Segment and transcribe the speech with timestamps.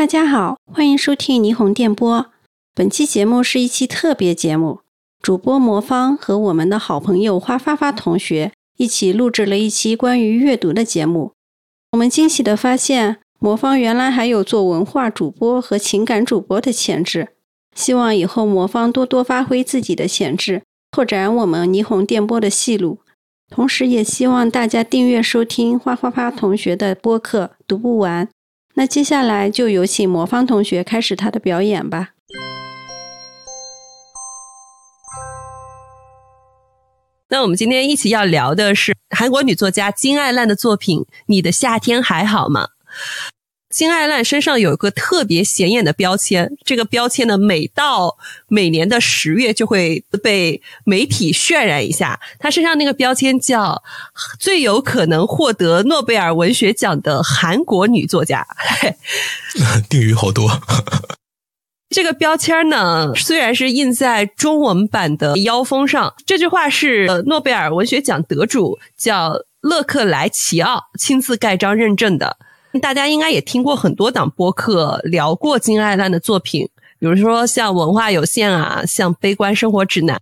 [0.00, 2.30] 大家好，欢迎收听霓虹电波。
[2.74, 4.80] 本期节目是一期特别节目，
[5.20, 11.32] 主播魔方和我们的好朋友花发发同学一起录制了一期关于阅读的节目。
[11.92, 17.28] 我们惊喜的发现，魔方原来还有做文化主播和情感主播的潜质。
[17.76, 23.00] 希望以后魔方多多发挥自己的潜质，拓展我们霓虹电波的戏路。
[23.50, 28.26] 同时，也希望大家订阅收听花花花同学的播客，读不完。
[28.74, 32.10] 那接下来就有请魔方同学开始他的表演吧。
[37.28, 42.66] 那我们今天一起要聊的是韩国女作家金爱烂的作品《你的夏天还好吗》。
[43.70, 52.18] 金爱烂身上有一个特别显眼的标签，这个标签呢，每到每年的十月就会被媒体渲染一下。
[52.40, 53.80] 她身上那个标签叫
[54.40, 58.44] “最有可能获得诺贝尔文学奖的韩国女作家
[59.88, 60.50] ”。定语好多。
[61.90, 72.36] 这个标签呢，虽然是印在中文版的腰封上，这句话是诺贝尔文学奖得主叫勒克莱齐奥亲自盖章认证的。
[72.80, 76.68] 大家应该也听过很多档播客聊过金爱烂的作品，
[76.98, 80.20] 比如说像文化有限啊，像悲观生活指南。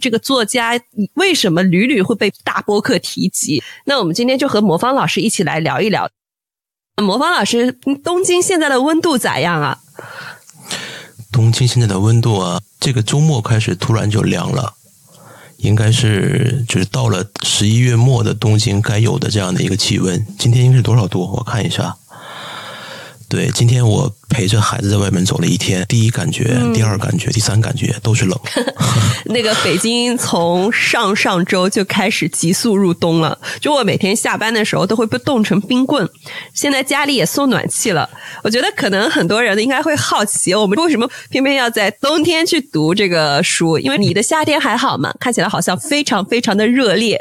[0.00, 0.80] 这个作家
[1.14, 3.60] 为什么屡屡会被大播客提及？
[3.84, 6.08] 那我们今天就和魔方老师一起来聊一聊。
[6.96, 7.72] 魔方老师，
[8.04, 9.78] 东京现在的温度咋样啊？
[11.32, 14.74] 东京现在的温度啊，这个周末开始突然就凉了。
[15.62, 20.26] 应该是就是到了十一月末的东京该有的这样的一个气温。
[20.38, 21.30] 今天应该是多少度？
[21.36, 21.96] 我看一下。
[23.30, 28.36] 对，今天我陪着孩子在外面走了一天，第一感觉、第二感觉、第三感觉都是冷。
[29.26, 36.08] 那个北京从上上周就开始急速入冬了，就我每天下班的时候都会被冻成冰棍。
[36.52, 38.10] 现在家里也送暖气了，
[38.42, 43.78] 我觉得可能很多人应该会好奇，我们为什么偏偏要在冬天去读这个书？
[43.78, 45.14] 因为你的夏天还好嘛？
[45.20, 47.16] 看起来好像非常非常的热烈。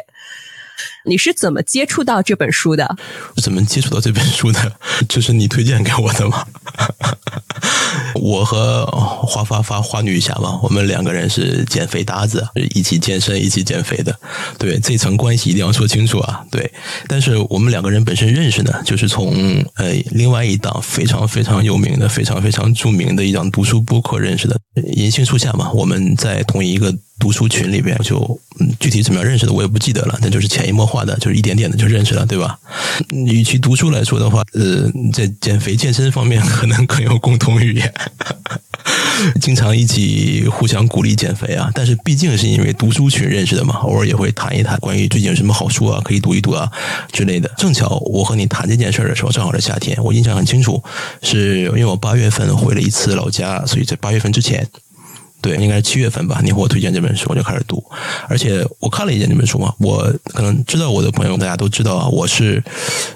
[1.06, 2.96] 你是怎么接触到这本书的？
[3.42, 4.74] 怎么接触到这本书的？
[5.08, 6.46] 就是你推荐给我的吗？
[8.16, 12.46] 我和花发发花女侠嘛，我们两个人是减肥搭子，
[12.76, 14.18] 一起健身、一起减肥的。
[14.58, 16.44] 对，这层关系一定要说清楚啊。
[16.52, 16.72] 对，
[17.08, 24.60] 但是我们两个人本身认识呢，就是从呃另外一档非常非常有名的、非常非常著名的一档读书播客认识的。
[24.94, 26.96] 银杏树下嘛，我们在同一个。
[27.20, 28.40] 读书群里边就
[28.80, 32.58] 具体怎么样认识的我也不记得了，但就是潜移默化的，就是一点点的就认识了，对吧？
[33.10, 37.94] 与其读书来说的话，呃，在减肥健身方面可能更有共同语言，
[39.42, 41.70] 经常一起互相鼓励减肥啊。
[41.74, 46.72] 但是毕竟是因为读书群认识的嘛，偶尔也会谈一谈关于最近有什么好书啊，可以读一读啊
[47.12, 47.50] 之类的。
[47.58, 50.84] 正巧我和你谈这件事的时候，正好是夏天，我印象很清楚，
[51.22, 54.68] 是因为我八月份回了一次老家，所以在八月份之前。
[55.42, 56.42] 对，应该是七月份吧。
[56.44, 57.84] 你和我推荐这本书，我就开始读。
[58.28, 62.64] 而且我看了一眼这本书嘛，我可能知道我的朋友，大家都知道啊，我是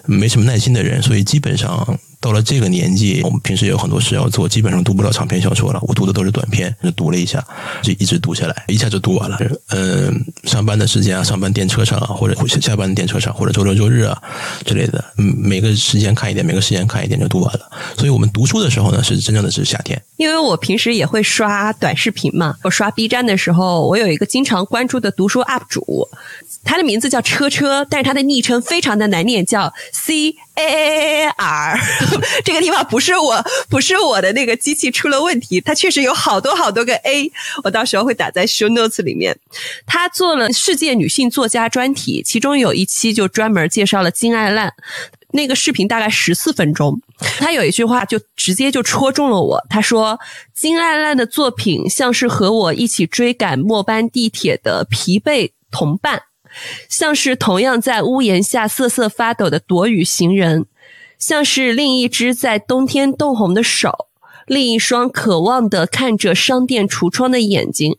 [0.05, 1.99] 没什么耐心的人，所以基本上。
[2.23, 5.79] 到了这个年纪，我们平时有很多事要做，基本上读不了长篇小说了。
[5.81, 7.45] 我读的都是短篇，就读了一下，
[7.81, 9.37] 就一直读下来，一下就读完了。
[9.71, 14.17] 嗯，上班的时间啊，上班电车上啊，或者下班的电车上，或者周六周日啊
[14.65, 17.69] 之类的，嗯，每个时间看一点，每个时间看一点就读完了。
[17.97, 20.01] 所以我们读书的时候呢，是真正的是夏天。
[20.15, 26.07] 因为我平时也会刷短视频嘛，我刷 B 站的时候，我有一个经常关注的读书 UP 主。
[26.63, 31.79] 他的名字叫车车，但是他的昵称非常的难念，叫 C A A A R。
[32.45, 37.29] 这个地方不是我，不是我的那个机器出了问题，它确实有好多好多个 A，
[37.65, 39.37] 我到时候会打在 show notes 里面。
[39.85, 44.73] 他做了世界女性作家专题，其中有一期就专门介绍了金爱烂，
[45.33, 47.01] 那个视频大概十四分钟。
[47.19, 50.19] 他有一句话就直接就戳中了我，他说
[50.55, 56.23] ：“金爱烂的作品像是和我一起追赶末班地铁的疲惫同伴。”
[56.87, 60.67] 像是同样在屋檐下瑟瑟发抖的躲雨行人，
[61.17, 64.07] 像是另一只在冬天冻红的手，
[64.45, 67.97] 另一双渴望的看着商店橱窗的眼睛，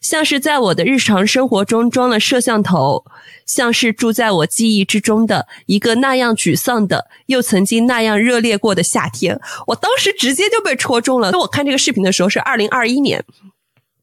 [0.00, 3.04] 像是在我的日常生活中装了摄像头，
[3.46, 9.40] 像是住在我记忆之中的一个那样沮丧的又曾经那样热烈过的夏天。
[9.68, 11.30] 我当时直接就被戳中了。
[11.38, 13.24] 我看这个视频的时候是二零二一年，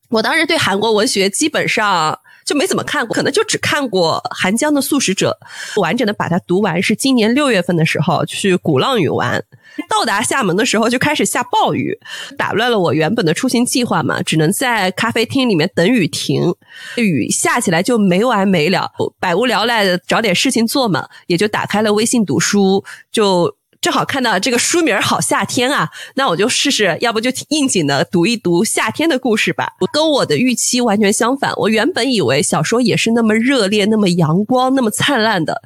[0.09, 2.19] 我当时对韩国文学基本上。
[2.45, 5.37] 就没怎么看过，可能就只看过寒江的《素食者》，
[5.81, 9.43] 完整的把它读完是今年六月份的时候去鼓浪屿玩，
[9.89, 11.97] 到达厦门的时候就开始下暴雨，
[12.37, 16.53] 打乱了我原本的出行计划嘛，只能在咖啡厅里面等雨停，
[16.97, 23.55] 雨下起来就没完没了，百无聊赖的找点事情做嘛，也就打开了微信读书就。
[23.81, 29.69] 正好看到这个书名好夏天啊，那我就试试，要不就应景的读一读夏天的故事吧。
[29.91, 35.59] 跟我的预期完全相反，我原本以为小说也是那么热烈、那么阳光、那么灿烂的，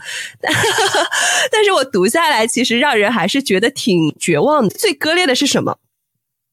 [1.51, 4.69] 但是我读下来，其实让人还是觉得挺绝望的。
[4.69, 5.77] 最割裂的是什么？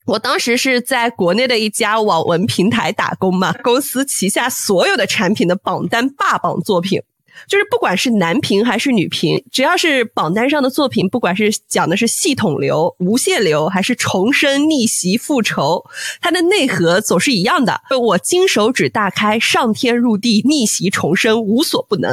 [0.07, 7.01] 我当时是在国内的一家网文平台打工嘛，公司旗下所有的产品的榜单霸榜作品。
[7.49, 15.85] 就是不管是男频还是女频，只要是榜单上的作品，不管是讲的是系统流、无限流，还是重生、逆袭、复仇，
[16.21, 17.81] 它的内核总是一样的。
[18.01, 22.13] 我金手指大开，上天入地，逆袭重生，无所不能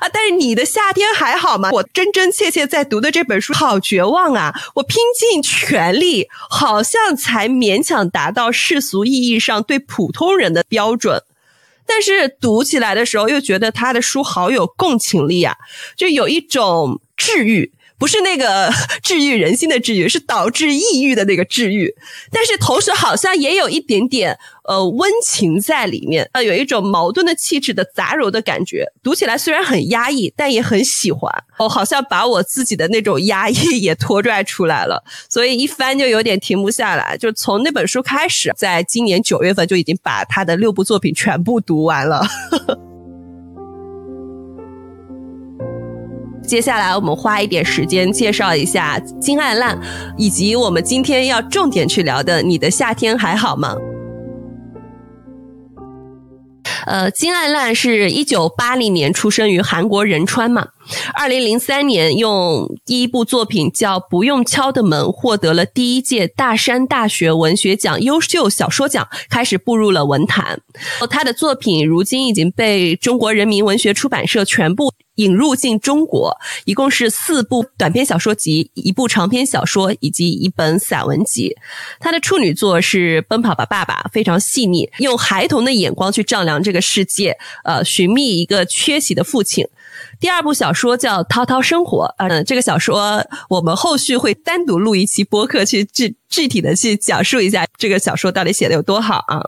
[0.00, 0.08] 啊！
[0.12, 1.70] 但是你的夏天还好吗？
[1.72, 4.54] 我真真切切在读的这本书，好绝望啊！
[4.74, 11.22] 我拼尽全力，好像才勉强达到世俗意义上对普通人的标准。
[11.86, 15.56] 但是读起来的时候，又觉得他的书好有共情力啊，
[15.96, 17.72] 就有一种治愈。
[17.98, 18.70] 不是那个
[19.02, 21.94] 治愈人心的治愈，是导致抑郁的那个治愈。
[22.30, 24.38] 但是同时好像也有一点点
[24.68, 28.84] 呃温情在里面，呃有一种矛盾的气质的杂糅的感觉。
[29.02, 31.32] 读起来虽然很压抑，但也很喜欢。
[31.58, 37.16] 哦好像把我自己的那种压抑也拖拽出来了，所以一翻就有点停不下来。
[37.16, 42.26] 就从那本书开始，在今年九月份就已经把他的六部作品全部读完了。
[46.46, 49.80] 接下来，我们花一点时间介绍一下金爱烂，
[50.16, 53.74] 以及我们今天要重点去聊的《你的夏天还好吗》。
[56.86, 60.68] 呃，金爱烂是一九八零年出生于韩国仁川嘛，
[61.14, 70.60] 二零零三年用第一部作品叫《不用敲的门》获得了第一届大山大学文学奖优秀小说奖，开始步入了文坛。
[71.08, 74.92] 他的作品如今已经被中国人民文学出版社全部。
[75.16, 81.56] 引入进中国，一共是四部短篇小说集，一部长篇小说以及一本散文集。
[82.00, 89.66] 他的处女作是《奔跑吧，爸爸》，非常细腻，用孩童的眼光去丈量这个世界，呃，寻觅一个缺席的父亲。
[90.18, 99.40] 第二部小说叫《涛涛生活》，嗯，这个小说我们后续会单独录一期播客，去具具体的去讲述一下这个小说到底写的有多好啊。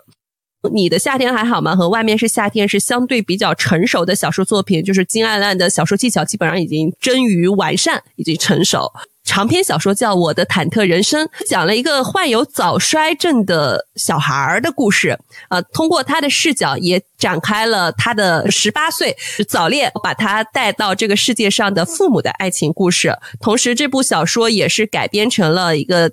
[0.73, 1.75] 你的夏天还好吗？
[1.75, 8.93] 和外面是夏天是相对比较成熟的小说作品，就是金爱烂的小说技巧基本上已经臻于完善，已经成熟。
[9.25, 15.19] 长篇小说叫《我的忐忑人生》，讲了一个患有早衰症的小孩儿的故事。
[15.49, 19.17] 呃，通过他的视角，也展开了他的十八岁
[19.49, 23.19] 早恋把他带到这个世界上的父母的爱情故事。
[23.41, 26.13] 同时，这部小说也是改编成了一个。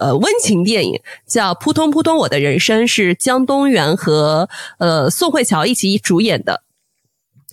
[0.00, 4.48] 呃，温情电影叫《扑通扑通我的人生》，是江东元和
[4.78, 6.62] 呃宋慧乔一起主演的。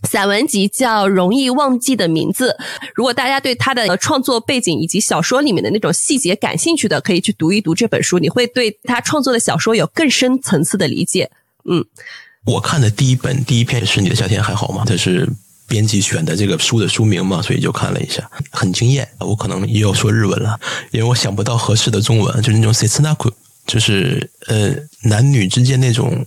[0.04, 2.56] 散文集叫《容易忘记的名字》。
[2.96, 11.30] 如果大家对他的创作背景以及小说里面的那种细节感兴趣的，可以去读一读这本书，你会对他创作的小说有更深层次的理解。
[11.70, 11.84] 嗯，
[12.46, 15.28] 我看的第一本第一篇是《你的夏天还好吗》，它是。
[15.70, 19.08] 编辑选的这个书的书名嘛，所以就看了一下，很惊艳。
[19.20, 20.60] 我可能又要说日文了，
[20.92, 23.32] 因为我想不到合适的中文，就是那种 “setsnaku”，
[23.68, 26.26] 就是呃男女之间那种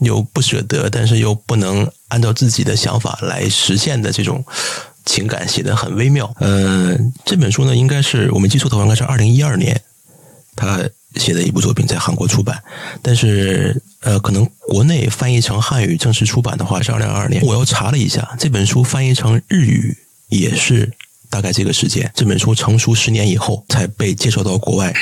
[0.00, 4.44] 又不舍得，但是又不能按照自己的想法来实现的这种
[5.04, 6.34] 情感，写的很微妙。
[6.40, 9.80] 呃，这本书呢，应该是我没记错的话，应该是二零一二年
[10.56, 10.82] 它
[11.16, 12.62] 写的一部作品，在韩国出版，
[13.02, 13.80] 但是。
[14.04, 17.42] 呃，可能国内翻译成汉语正式出版的话是二零二二年。
[17.42, 19.96] 我又查了一下，这本书翻译成日语
[20.28, 20.92] 也是
[21.30, 22.12] 大概这个时间。
[22.14, 24.94] 这本书成熟十年以后才被介绍到国外，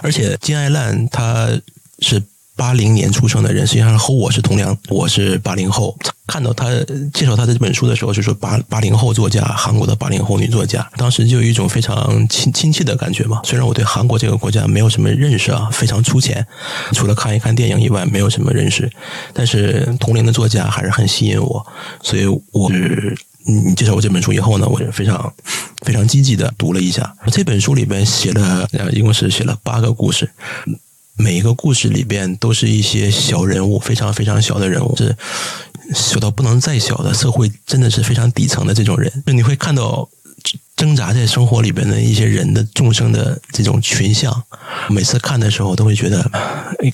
[0.00, 1.60] 而且金爱烂他
[1.98, 2.22] 是。
[2.54, 5.96] 八零年出生的人，实际上和我是同龄，我是八零后。
[6.26, 6.68] 看到他
[7.12, 13.40] 介绍他的这本书的时候，就说八八零后作家，韩国的八零后女作家，当时就有一种非常亲亲切的感觉嘛。
[13.44, 16.46] 虽然我对韩国这个国家没有什么认识啊，非常粗浅，
[16.92, 18.90] 除了看一看电影以外，没有什么认识。
[19.34, 21.66] 但是同龄的作家还是很吸引我，
[22.02, 25.32] 所以我是你介绍我这本书以后呢，我就非常
[25.84, 27.14] 非常积极的读了一下。
[27.30, 30.30] 这本书里边写了，一共是写了八个故事。
[31.16, 35.14] 每一个故事里边都是一些小人物，非常非常小的人物，是
[35.94, 39.22] 小到不能再小的社会，真的是非常底层的这种人。
[39.26, 40.08] 就你会看到
[40.74, 44.42] 挣扎在生活里边的一些人的众生的这种群像。
[44.88, 46.28] 每次看的时候，都会觉得，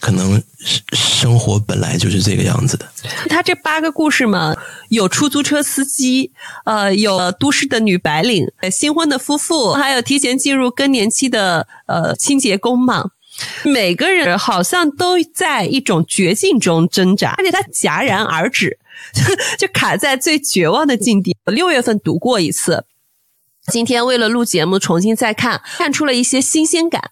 [0.01, 0.43] 可能
[0.93, 2.87] 生活本来就是这个样子的。
[3.31, 4.55] 他这八个故事嘛，
[4.91, 6.33] 有出租车司机，
[6.65, 13.11] 呃，有都市的女白领，新婚的夫妇，还有提前进入更年期的呃清洁工嘛。
[13.65, 18.79] 每个人好像都在一种绝境中挣扎，而且他戛然而止，
[19.59, 21.37] 就卡在最绝望的境地。
[21.47, 22.85] 六月份读过一次，
[23.71, 27.11] 今天为了录节目，重新再看，看出了一些新鲜感。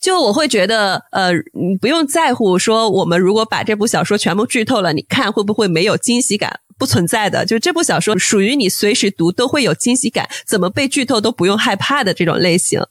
[0.00, 6.60] 就我会觉得，呃，你不用在乎说我们如果把这部小说全部剧透了，你看会不会没有惊喜感？
[6.76, 12.82] 不存在的，就这部小说属于你随时读都会有惊喜感，怎么被剧透都不用害怕的这种类型。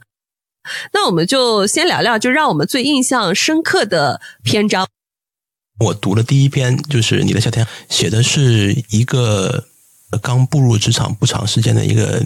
[0.93, 4.87] 那我们就先聊聊，就让我们最印象深刻的篇章。
[5.79, 9.65] 我读了第一篇，就是《你的夏天》，写的是一个
[10.21, 12.23] 刚步入职场不长时间的一个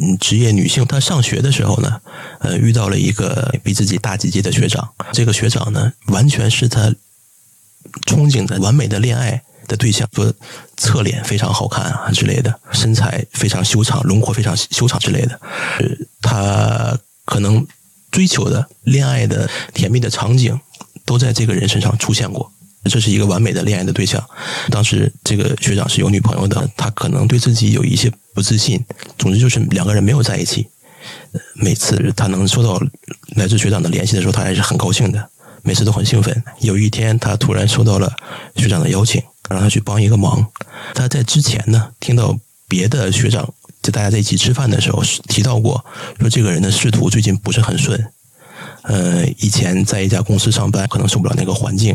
[0.00, 2.00] 嗯职业女性，她上学的时候呢，
[2.40, 4.94] 呃，遇到了一个比自己大几届的学长。
[5.12, 6.94] 这个学长呢，完全是她
[8.06, 10.32] 憧憬的完美的恋爱的对象，说
[10.76, 15.40] 侧脸非常好看啊之类的，身材非常修长，轮廓非常修长之类的。
[16.30, 17.66] 呃，可能
[18.10, 20.58] 追求的恋爱的甜蜜的场景。
[21.06, 22.50] 都在这个人身上出现过，
[22.84, 24.26] 这是一个完美的恋爱的对象。
[24.70, 28.82] 当时这个学长是有女朋友的，他可能对自己有一些不自信。
[29.18, 30.66] 总之就是两个人没有在一起。
[31.56, 32.80] 每次他能收到
[33.36, 35.28] 来自学长的联系的时候，他还是很高兴的，
[35.62, 36.42] 每次都很兴奋。
[36.60, 38.10] 有一天，他突然收到了
[38.56, 40.50] 学长的邀请，让他去帮一个忙。
[40.94, 42.34] 他在之前呢，听到
[42.66, 43.52] 别的学长
[43.84, 45.84] 就大家在一起吃饭的时候提到过，
[46.18, 48.02] 说这个人的仕途最近不是很顺。
[48.84, 51.94] 呃，以前在一家公司上班，可能受不了那个环境。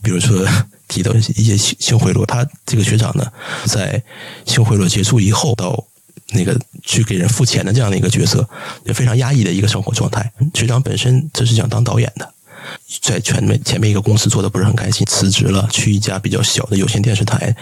[0.00, 0.46] 比如说
[0.86, 3.26] 提到一些性性贿赂，他这个学长呢，
[3.64, 4.00] 在
[4.46, 5.84] 性贿赂结束以后，到
[6.30, 8.48] 那个去给人付钱的这样的一个角色，
[8.86, 10.32] 就非常压抑的一个生活状态。
[10.54, 12.32] 学长本身这是想当导演的，
[13.00, 17.54] 在前面前面一个公司做的不是很开心，辞职了，去一家比较小的有线电视台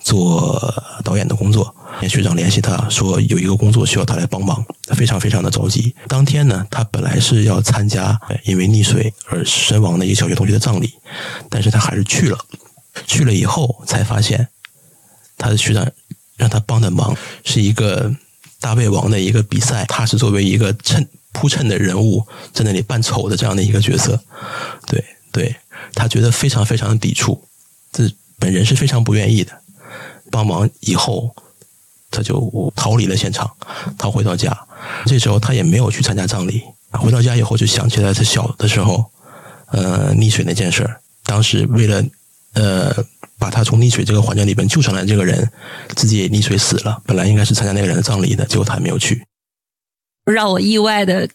[0.00, 1.74] 做导演的工作。
[2.08, 5.94] 学长联系他说有一个工作需要他来帮忙，非常非常的着急。
[6.08, 10.92] 当天呢，他本来是要参加因为溺水而身亡的一个小学同学的葬礼，
[11.48, 12.38] 但是他还是去了。
[13.06, 14.48] 去了以后才发现，
[15.36, 15.86] 他的学长
[16.36, 18.14] 让他帮的忙是一个
[18.60, 21.06] 大胃王的一个比赛，他是作为一个衬
[21.36, 24.18] 铺衬的人物在那里扮丑的这样的一个角色。
[24.86, 25.54] 对对，
[25.94, 27.44] 他觉得非常非常的抵触，
[27.92, 29.52] 这本人是非常不愿意的。
[30.30, 31.34] 帮忙以后。
[32.08, 33.50] 他就逃离了现场，
[33.98, 34.56] 逃回到家。
[35.04, 36.62] 这时候他也没有去参加葬礼。
[36.92, 39.04] 回到家以后，就想起来他小的时候，
[39.72, 41.00] 呃，溺水那件事儿。
[41.24, 42.02] 当时为了
[42.54, 43.04] 呃
[43.38, 45.50] 把他从溺水这个环境里边救上来，这个人
[45.94, 47.02] 自己也溺水死了。
[47.04, 49.26] 本来应该是参加那个人的葬礼的，结果他没有去。
[50.32, 51.28] 让我意外的，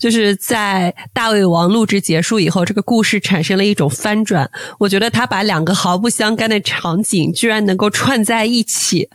[0.00, 4.50] 就是在大胃王录制结束以后，这个故事产生了一种翻转。
[4.78, 9.08] 我觉得他把两个毫不相干的场景居然能够串在一起，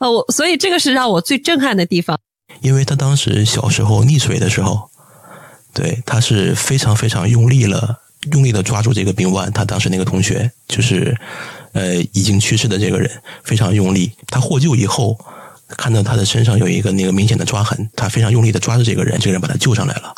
[0.00, 2.18] 呃，我所以这个是让我最震撼的地方。
[2.62, 4.90] 因为他当时小时候溺水的时候，
[5.72, 8.00] 对他是非常非常用力了，
[8.32, 9.52] 用力的抓住这个冰腕。
[9.52, 11.16] 他当时那个同学就是
[11.74, 13.08] 呃已经去世的这个人，
[13.44, 14.12] 非常用力。
[14.26, 15.16] 他获救以后。
[15.68, 20.14] 看到他的身上有一个那个明显的抓痕，他非常用力的抓着这个人，这个人把他救上来了。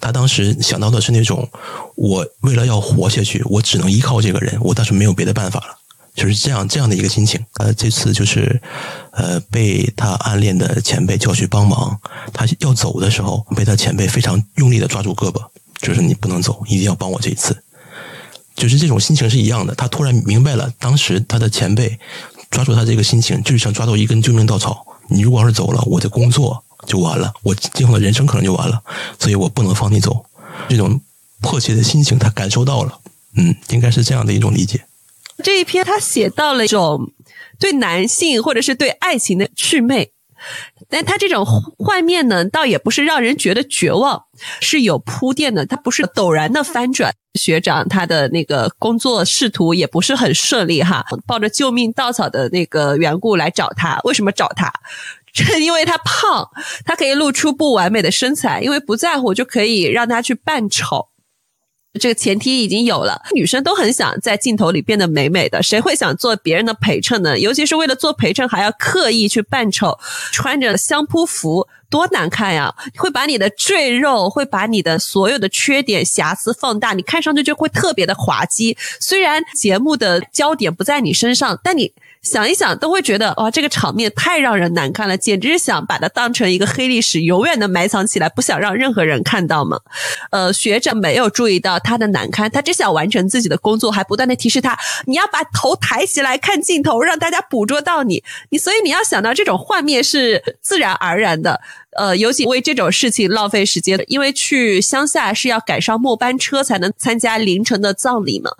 [0.00, 1.48] 他当时想到的是那种，
[1.96, 5.76] 我为了要活下去，我只能依靠这个人，我当时没有别的办法了，
[6.14, 7.44] 就是这样这样的一个心情。
[7.54, 8.60] 呃，这次就是
[9.12, 11.98] 呃被他暗恋的前辈叫去帮忙，
[12.32, 15.42] 他要走的时候，被他前辈非常用力的抓住胳膊，
[15.80, 17.62] 就是你不能走，一定要帮我这一次。
[18.54, 19.74] 就是这种心情是一样的。
[19.74, 21.98] 他突然明白了，当时他的前辈
[22.54, 24.86] 抓住他这个心情，就是想抓住一根救命稻草。
[25.08, 28.80] 你如果要是走了，我的工作就完了，我今后的人生可能就完了，
[29.18, 30.24] 所以我不能放你走。
[30.68, 31.00] 这种
[31.40, 33.00] 迫切的心情，他感受到了，
[33.36, 34.86] 嗯，应该是这样的一种理解。
[35.42, 37.10] 这一篇他写到了一种
[37.58, 40.12] 对男性或者是对爱情的祛魅，
[40.88, 41.44] 但他这种
[41.78, 44.24] 幻灭呢，倒也不是让人觉得绝望，
[44.60, 47.12] 是有铺垫的，他不是陡然的翻转。
[47.38, 53.98] 学长他的那个工作仕途也不是很顺利哈，抱着救命稻草的那个缘故来找他。
[54.04, 54.72] 为什么找他？
[55.34, 56.48] 正因为他胖，
[56.84, 61.08] 他可以露出不完美的身材，因为不在乎就可以让他去扮丑。
[62.00, 67.38] 这个前提已经有了，女生都很想在镜头里变得美美的，谁会想做别人的陪衬呢？
[67.38, 69.98] 尤其是为了做陪衬，还要刻意去扮丑，
[70.32, 72.74] 穿着相扑服，多难看呀！
[72.96, 78.76] 会把你的赘肉，会把你的所有的缺点瑕疵放大，你看上去就会特别的滑稽。
[79.00, 81.92] 虽然节目的焦点不在你身上，但你。
[82.24, 89.78] 想一想都会觉得哇，这个场面太让人难看了，简直是想把它当成一个黑历史，永远的埋藏起来，不想让任何人看到嘛。
[90.30, 94.76] 呃，学长没有注意到他的难堪，他只想完成自己的工作，还不断的提示他，
[95.06, 98.24] 你要把头抬起来看镜头，让大家捕捉到你。
[98.48, 101.60] 你所以你要想到这种画面是自然而然的。
[101.96, 108.50] 呃，尤其为这种事情浪费时间，因为去乡下是要赶上末班车才能参加凌晨的葬礼嘛。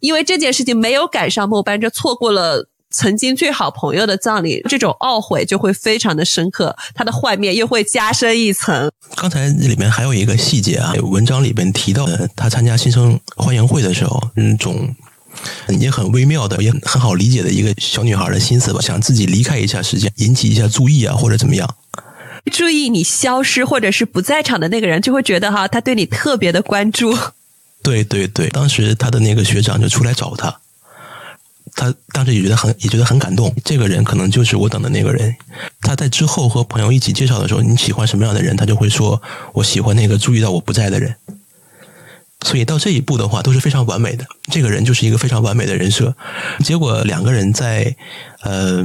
[0.00, 2.68] 因为这件事情没有赶上末班车，错过了。
[2.90, 8.90] 曾经最好朋友的葬礼，这种懊悔就会非常的深刻，他的幻灭又会加深一层。
[9.14, 14.94] 刚才里面还有一个细节啊，文章里边提到，他参加新生欢迎会的时候，那种
[15.78, 21.76] 也很微妙的，也很好理解的一个小女孩的心思吧，想自己离开一下时间，引起一下注意啊，或者怎么样。
[22.50, 27.14] 注意你消失或者是不在场的那个人，就会觉得哈，他对你特别的关注。
[27.82, 30.60] 对对对，当时他的那个学长就出来找他。
[31.74, 35.34] 他当时也觉得很也觉得很感动，这个人可能就是我等的那个人。
[35.80, 39.20] 他在之后和朋友一起介绍的时候，你喜欢什么样的人，他就会说
[39.52, 41.14] 我喜欢那个注意到我不在的人。
[42.42, 46.16] 所以到这一步的话都是非常完美的，这个人就是一个非常完美的人设。
[46.64, 47.96] 结果两个人在
[48.42, 48.84] 呃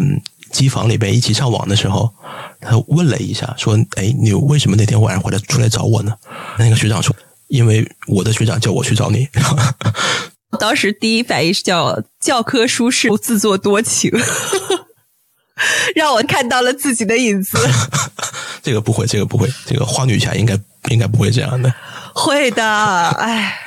[0.51, 2.11] 机房里边一起上网的时候，
[2.59, 6.15] 他问了一下，说：“哎，你为什么那天晚上回来出来找我呢？”
[6.57, 7.15] 那个学长说
[7.47, 9.27] ：“因为我的学长叫我去找你。”
[10.59, 14.11] 当时第一反应是叫教科书式自作多情，
[15.95, 17.57] 让我看到了自己的影子。
[18.63, 20.57] 这个不会，这个不会，这个花女侠应该
[20.89, 21.73] 应该不会这样的。
[22.13, 23.59] 会的，哎，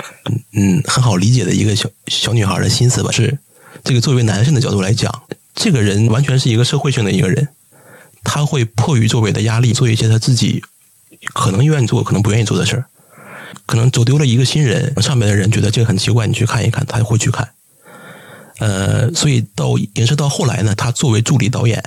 [0.55, 3.11] 嗯，很好理解的一个小小女孩的心思吧？
[3.13, 3.39] 是
[3.85, 5.23] 这个作为男生的角度来讲，
[5.55, 7.49] 这个人完全是一个社会性的一个人，
[8.25, 10.63] 他会迫于周围的压力做一些他自己
[11.35, 12.87] 可能愿意做，可能不愿意做的事儿。
[13.67, 17.51] 可能走丢了一个新人，上面的人觉得这个很奇怪，你去看一看，他会去看。
[18.59, 21.83] 呃，所以到延伸到后来呢，他作为助理导演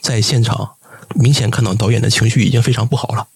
[0.00, 0.76] 在现场，
[1.14, 3.26] 明显看到导演的情绪已经非常不好了。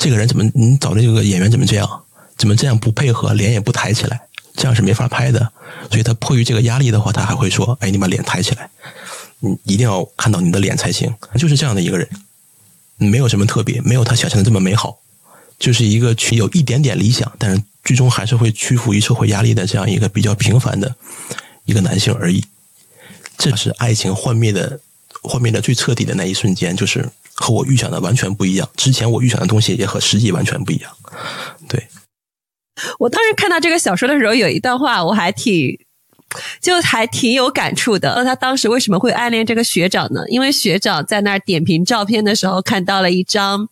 [0.00, 2.02] 这个人怎么你找的这个演员怎么这样？
[2.38, 4.22] 怎么这样不配合，脸也不抬起来，
[4.56, 5.52] 这样是没法拍的。
[5.90, 8.68] 所以他迫于这个压力的话，他还会说：“哎，你把脸抬起来，
[9.38, 12.08] 你一定要看到你的脸才行。”就是这样的一个人，
[12.96, 14.98] 没有什么特别，没有他想象的这么美好。
[15.62, 20.92] 就是一个去有一点点理想，但是最终还是会屈服于社会压力的这样一个比较平凡的
[21.66, 22.44] 一个男性而已。
[23.38, 24.80] 这是爱情幻灭的
[25.22, 28.68] 幻灭的最彻底的那一瞬间，就是和我预想的完全不一样。
[28.76, 30.90] 之前我预想的东西也和实际完全不一样。
[31.68, 31.86] 对，
[32.98, 35.78] 我当时看到这个小说的时候，有一段话我还挺
[36.60, 38.12] 就还挺有感触的。
[38.16, 40.22] 那他当时为什么会暗恋这个学长呢？
[40.26, 43.68] 因为学长在那儿点评照片的时候，看到了一张，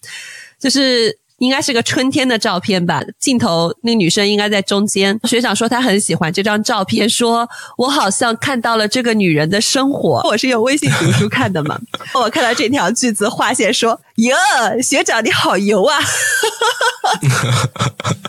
[0.57, 1.18] 就是。
[1.40, 5.18] 应该是个春天的照片吧，镜头那女生应该在中间。
[5.24, 10.20] 学长说他很喜欢这张照片，说我好像看到了这个女人的生活。
[10.29, 11.81] 我是用微信读书看的嘛，
[12.14, 14.37] 我看到这条句子划线说：“哟，
[14.83, 15.98] 学长你好油啊！”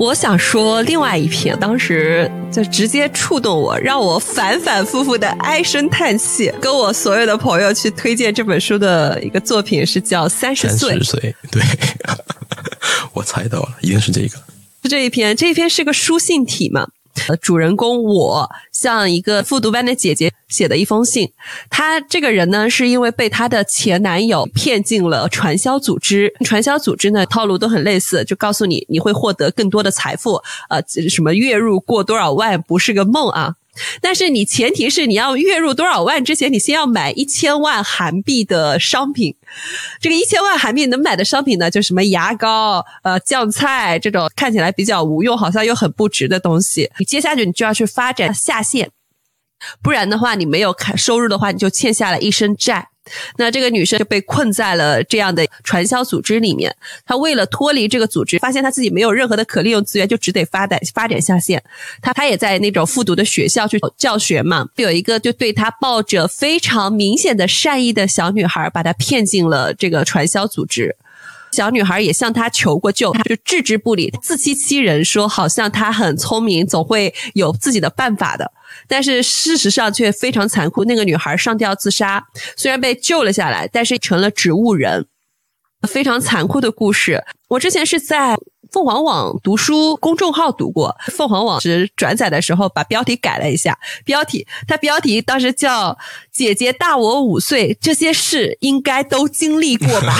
[0.00, 6.50] 我想说另外一篇，当时就直接触动我，让我反反复复的唉声叹气。
[6.58, 10.88] 跟我所有的朋友去推荐这本书的一个作品是叫《三十岁》。
[10.92, 11.62] 三十岁，对，
[13.12, 14.38] 我猜到了，一定是这个。
[14.82, 16.88] 是这一篇，这一篇是个书信体嘛？
[17.28, 21.30] 呃，主人公我像一个复读班的姐姐写的一封信。
[21.68, 26.32] 她这个人呢，是因为被她的前男友骗进了传销组织。
[26.44, 33.54] 传销组织呢，套路都很类似，就告诉你你会获得更多的财富，呃，什么月入过多少万不是个梦啊。
[34.00, 39.34] 但是你前提是你要月入多少万之前，你先要买一千万韩币的商品。
[40.00, 46.90] 这个一千万韩币能买的商品呢，就什么牙膏、呃酱菜这种看起来比较无用，好像又很不值的东西。
[46.98, 48.90] 你接下去你就要去发展下线，
[49.82, 52.89] 不然的话你没有看收入的话，你就欠下了一身债。
[53.36, 56.74] 那这个女生就被困在了这样的传销组织里面。
[57.04, 61.62] 她为了脱离这个组织，发现她自己没有任何的可利用资源，就只得发展发展下线。
[62.02, 64.68] 她她也在那种复读的学校去教学嘛。
[64.76, 70.96] 有一个就对她抱着非常明显的善意的小女孩，把她骗进了这个传销组织。
[71.52, 78.52] 小女孩也向他求过救，他就置之不理，自欺欺人，说好像他很聪明，总会有自己的办法的。
[78.86, 82.24] 但是事实上却非常残酷，那个女孩上吊自杀，
[82.56, 85.06] 虽然被救了下来，但是成了植物人，
[85.88, 87.24] 非常残酷的故事。
[87.48, 88.36] 我之前是在。
[88.72, 95.98] 凤凰网读书公众号读过，凤凰网是转载的时候把标题改了一下，标题它标题当时叫
[96.30, 100.14] “姐姐大我五岁，这些事应该都经历过吧”，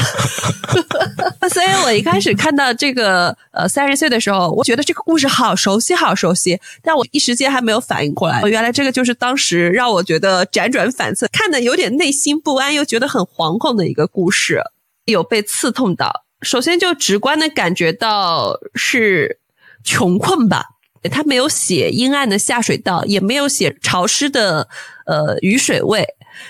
[1.49, 14.61] 所以我一开始看到这个呃三十岁的时候，我觉得这个故事好熟悉，好熟悉，但我一时间还没有反应过来，原来这个就是当时让我觉得辗转反侧，看的有点内心不安，又觉得很惶恐的一个故事，
[15.05, 16.25] 有被刺痛到。
[16.42, 19.38] 首先就直观的感觉到是
[19.85, 20.64] 穷困吧，
[21.11, 24.68] 他没有写阴暗的下水道，也没有写潮湿的
[25.07, 26.07] 呃雨水味，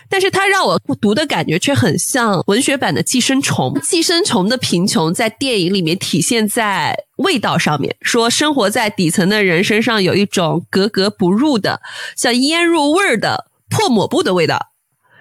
[0.08, 3.72] 但是他让我读的感觉却很像文学版的《寄生虫》。
[3.80, 11.80] 寄生虫的贫穷在电影里面体现在味道上面，说生活在底层的人身上有一种格格不入的、
[12.16, 14.69] 像腌入味儿的破抹布的味道。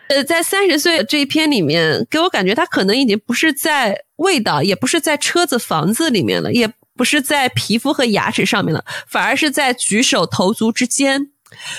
[0.10, 6.68] 呃，在三十岁这一篇里面，给我感觉他可能已经不是在味道，也不是在车子、房子里面了，也
[6.98, 11.30] 不是在皮肤和牙齿上面了，反而是在举手投足之间。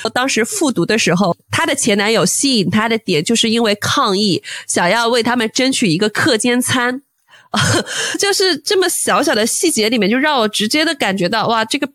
[0.05, 7.03] 我当时复读的时候，她的前男友吸引她的点，就是因为抗议，想要为他们争取一个课间餐，
[8.17, 11.89] 就是这么小小的细节里面，就让我直接的感觉到，哇，这个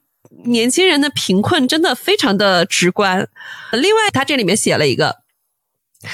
[0.43, 3.25] 年轻人的贫困真的非常的直观。
[3.71, 5.23] 另外，他这里面写了一个。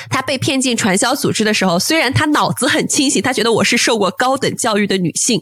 [0.09, 5.41] 他被骗进传销组织的时候，虽然他脑子很清醒，他觉得我是受过高等教育的女性，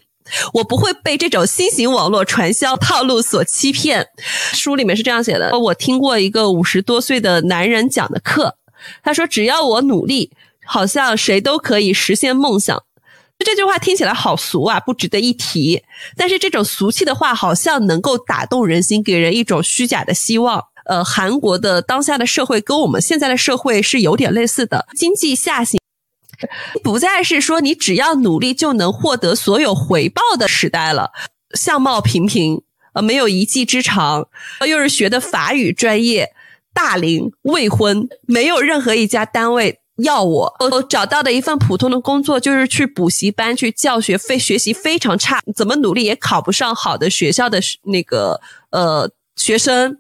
[0.54, 4.08] 我不会被这种新型网络传销套路所欺骗。
[4.54, 8.56] 书里面是这样写的：我听过一个五十多岁的男人讲的课，
[9.04, 10.32] 他说：“只要我努力，
[10.66, 12.84] 好像谁都可以实现梦想。”
[13.40, 15.82] 这句话听起来好俗啊，不值得一提。
[16.18, 20.62] 但是这种俗气的话，好像能够打动人心，给人一种虚假的希望。
[20.90, 25.80] 呃，韩国的当下的社会跟我们现在的社会是有点类似的，经济下行
[26.84, 31.12] 不再是说你只要努力就能获得所有回报的时代了。
[31.54, 34.28] 相貌平平，呃，没有一技之长，
[34.68, 36.32] 又是学的法语专业，
[36.74, 40.56] 大龄未婚，没有任何一家单位要我。
[40.72, 50.00] 我找到的一份普通的工作就是去补习班去教学，非学习非常差，怎么努力也考不上好的学校的那个呃学生。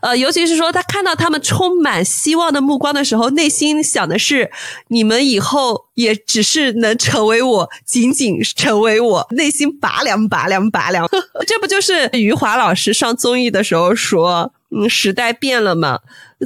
[0.00, 4.50] 呃，尤其是说他看到他们充满希望的目光的时候，内心想的是：
[4.88, 11.06] 你们以后也只是能成为我，仅仅成为我，内心拔凉拔凉拔凉。
[11.46, 16.00] 这不就是余华老师上综艺的时候说：“嗯，时代变了嘛，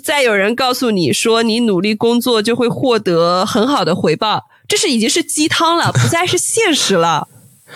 [0.05, 7.29] 再有人告诉你说你努力工作就会获得很好的回报，这是已经是鸡汤了，不再是现实了。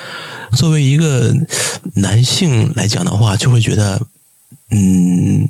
[0.58, 1.32] ”作为一个
[1.94, 4.02] 男性来讲的话，就会觉得。
[4.70, 5.48] 嗯，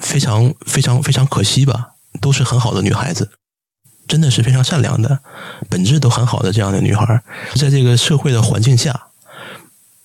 [0.00, 3.30] 非常非常非常可惜吧，都是很好的女孩子，
[4.08, 5.20] 真的是非常善良的，
[5.68, 7.22] 本质都很好的这样的女孩，
[7.54, 9.08] 在这个社会的环境下，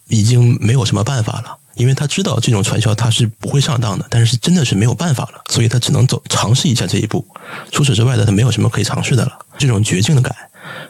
[0.08, 7.26] 已经没有什么办法了，因为她知道这种传销她是不会上当的，但是真的是没有办法了，所以她只能走尝试一下这一步，
[7.72, 10.36] 除此之外的她没有什么可以尝试的了，这种绝境的感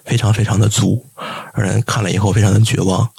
[0.05, 1.05] 非常非常的足，
[1.53, 3.09] 让人看了以后非常的绝望，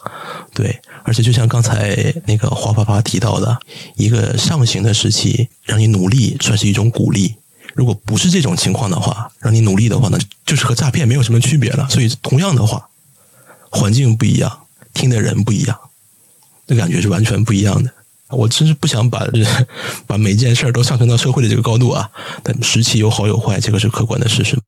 [0.55, 0.81] 对。
[1.05, 3.59] 而且，就像刚才那个花发发提到的，
[3.97, 7.35] 一个上行的时期，让你努力算是一种鼓励。
[7.75, 11.89] 如果不是这种情况的话，让你努力的话呢，就是和诈骗没有什么区别了。
[11.89, 12.89] 所以，同样的话，
[13.71, 15.79] 环境不一样，听的人不一样，
[16.67, 17.91] 那感觉是完全不一样的。
[18.29, 19.27] 我真是不想把
[20.07, 22.11] 把每件事儿都上升到社会的这个高度啊。
[22.43, 24.59] 但时期有好有坏，这个是客观的事实。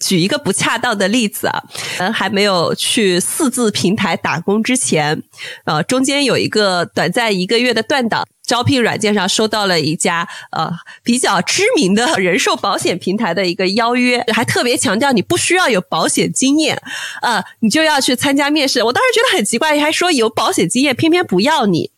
[0.00, 1.62] 举一个不恰当的例子啊，
[1.98, 5.22] 嗯，还没有去四字平台打工之前，
[5.64, 10.70] 呃，中间有一个短暂一个月的断档，招聘软件上收到了一家呃
[11.02, 16.80] 比较知名的人寿保险平台的一个邀约，还特别强调你不需要有保险经验，
[17.22, 18.82] 呃，你就要去参加面试。
[18.82, 21.90] 我当时觉得很奇怪，还说有保险经验，偏偏不要你。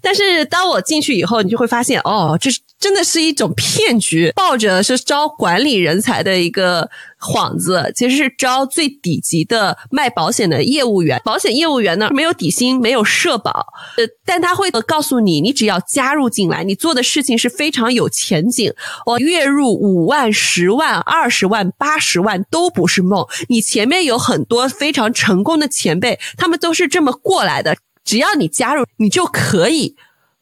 [0.00, 11.20] 但是当我进去以后，你就会发现，哦，这是真的是一种骗局，抱着是招管理人才的一个幌子，其实是招最底级的卖保险的业务员。
[11.24, 13.50] 保险业务员呢，没有底薪，没有社保，
[13.96, 18.72] 呃，但他会告诉你，你只要加入进来，你做的事情是非常有前景，
[19.06, 23.26] 哦，月入五万、十万、二十万、八十万都不是梦。
[23.48, 27.76] 你前面有很多非常成功的前辈，他们都是这么过来的。
[28.04, 29.96] 只要你加入，你就可以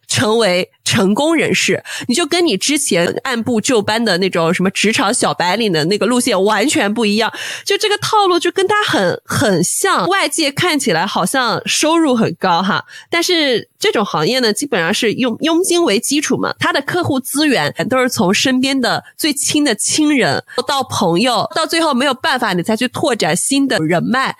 [0.06, 1.82] 成为成功人士。
[2.06, 7.32] 你就跟你之前按部就班的那种什么职场小白领的那个路线完全不一样。
[7.64, 10.06] 就这个套路就跟他很很像。
[10.08, 16.54] 外界看起来好像收入很高哈，但是这种行业呢，基本上是用佣金为基础嘛。
[16.58, 24.36] 他的客户资源都是从身边的最亲的亲人到朋友，到最后没有办法，你才去拓展新的人脉。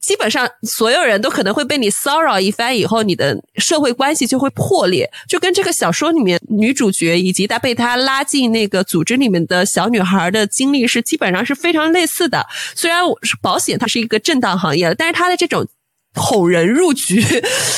[0.00, 12.46] 基本上所有人都可能会被你骚扰一番，以后你的社会关系就会破裂，就跟这个小说里面女主角以及她被他拉进那个组织里面的小女孩的经历是基本上是非常类似的。
[12.74, 13.00] 虽然
[13.40, 15.66] 保险它是一个正当行业，但是它的这种
[16.14, 17.20] 哄人入局、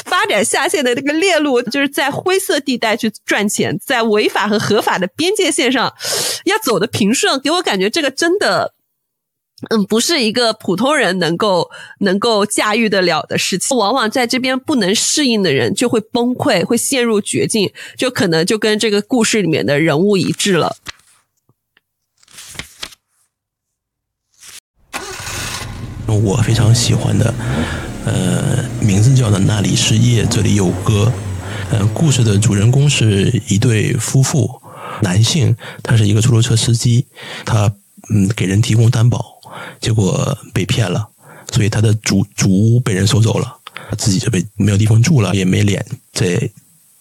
[0.04, 5.92] 发展下线的那个链路，就是在灰色地带去赚钱，在违法和合法的边界线上
[6.44, 8.75] 要走的平顺，给我感觉这个真的。
[9.70, 13.76] 嗯，不是一个普通人能够能够驾驭得了的事情。
[13.76, 20.76] 往往在这边不能适应的人，就会崩溃，会陷入绝境，就可能就跟这个故事里面的人物一致了。
[26.06, 27.34] 我非常喜欢的，
[28.04, 31.12] 呃，名字叫的《那里是夜，这里有歌》。
[31.72, 34.60] 呃，故事的主人公是一对夫妇，
[35.02, 37.06] 男性，他是一个出租车司机，
[37.44, 37.74] 他
[38.14, 39.35] 嗯，给人提供担保。
[39.80, 41.06] 结果被骗了，
[41.52, 43.56] 所以他的主主屋被人收走了，
[43.98, 46.50] 自己就被没有地方住了，也没脸再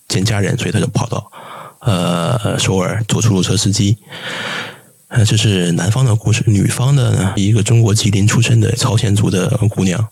[0.08, 1.32] 见家人，所以他就跑到
[1.80, 3.97] 呃首尔做出租车司机。
[5.07, 10.05] 呃，这是男方的故事，女方的呢，一个中国吉林出身的朝鲜族的姑娘，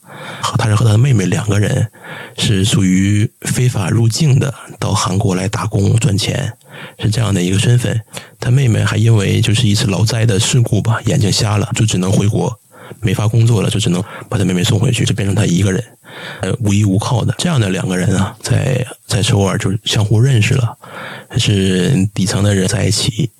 [0.58, 1.90] 她是和她的妹妹两个人，
[2.38, 6.54] 是属于非法入境的，到韩国来打工赚钱，
[7.00, 8.00] 是这样的一个身份。
[8.40, 12.58] 她妹妹还因为就是一次劳灾的事故吧，眼睛瞎了，就只能回国，
[13.02, 15.84] 没法工作了，就只能把她妹妹送回去，就变成她一个人，
[16.42, 17.34] 呃，无依无靠的。
[17.40, 20.78] 这样的两个人啊，在在首尔就相互认识了，
[21.38, 23.32] 是底层的人在一起。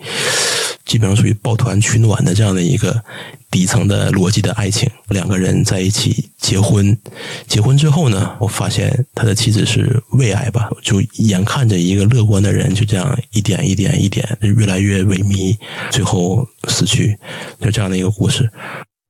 [0.94, 3.04] 基本上属于抱团取暖的这样的一个
[3.50, 6.96] 底层的逻辑的爱情，两个人在一起结婚，
[7.48, 15.58] 结婚之后呢，我发现他的妻子是胃癌吧，就眼看着一个乐观的人就这样一点一点一点越来越萎靡，
[15.90, 17.18] 最后死去，
[17.60, 18.48] 就这样的一个故事。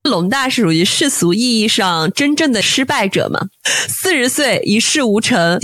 [0.04, 3.48] 龙大是属于世俗意义上真正的失败者嘛？
[3.88, 5.58] 四十岁一事无成，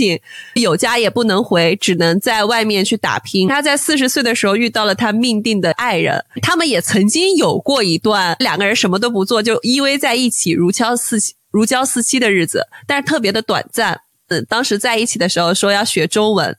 [0.55, 3.47] 有家也不能回，只能在外面去打拼。
[3.47, 11.19] 他在四十岁的时候遇到了他命定的爱人，他们也曾经有过一段两个人什么都不做就依偎在一起如胶似
[11.51, 14.01] 如胶似漆的日子，但是特别的短暂。
[14.29, 16.57] 嗯，当时在一起的时候说要学中文，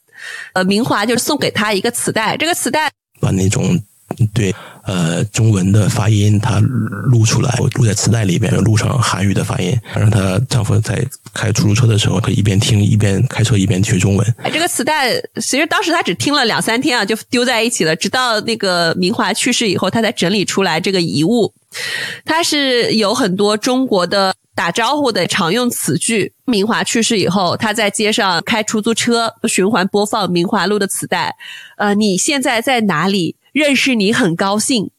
[0.52, 2.88] 呃，明华就送给他一个磁带，这个磁带
[3.20, 3.82] 把那种。
[4.34, 14.34] 对，呃，中文的发音她录出来，我录在磁带里边，录上韩语的发音，让她丈夫在开出租车的时候可以一边听一边开车一边学中文。
[14.52, 17.94] 这个磁带其实当时她只听了两三天啊，就丢在一起了。
[17.96, 21.52] 直到那个明华去世以后，她才整理出来这个遗物。
[22.24, 26.32] 它是有很多中国的打招呼的常用词句。
[26.44, 31.34] 明华去世以后，他在街上开出租车，循环播放明华录的磁带。
[31.78, 33.36] 呃，你现在在哪里？
[33.52, 34.90] 认识你很高兴，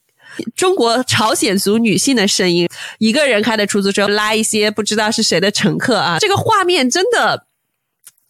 [0.56, 7.48] 中国朝鲜族女性的声音，一个人开的出租车拉一些不知道是谁的乘客啊，这个画面真的，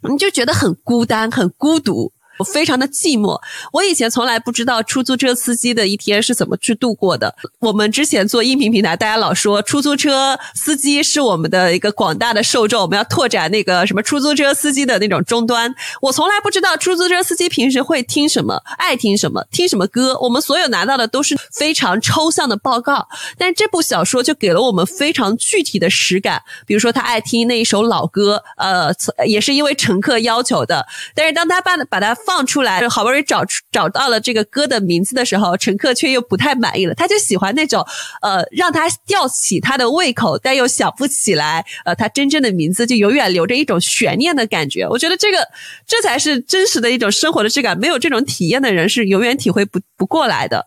[0.10, 2.13] 你就觉得很孤单，很孤独。
[2.38, 3.40] 我非常的寂寞。
[3.72, 7.36] 我以前从来不知道出租车司机的一天是怎么去度过的。
[7.60, 15.74] 我们之前做音频平台，大家老说出租车司机是我们的一个广大的受众，我们要拓展那个什么出租车司机的那种终端。
[16.02, 20.18] 我从来不知道出租车司机平时会听什么，爱听什么，听什么歌。
[20.20, 26.42] 我们所有拿到的都是非常抽象的报告，但这部小说就给了我们非常具体的实感。
[26.66, 28.92] 比如说他爱听那一首老歌，呃，
[29.26, 30.86] 也是因为乘客要求的。
[31.16, 36.94] 但是当他把把它放出来，好不容易找出找到了这个歌的名字的时候，乘客却又不太满意了。
[36.94, 37.86] 他就喜欢那种，
[38.22, 44.88] 呃，让他吊起他的胃口，但又想不起来，呃，他真正的名字，就永远留着一种悬念的感觉。
[44.88, 45.38] 我觉得这个，
[45.88, 47.78] 这才是真实的一种生活的质感。
[47.78, 50.66] 没有这种体验的人，是永远体会不不过来的。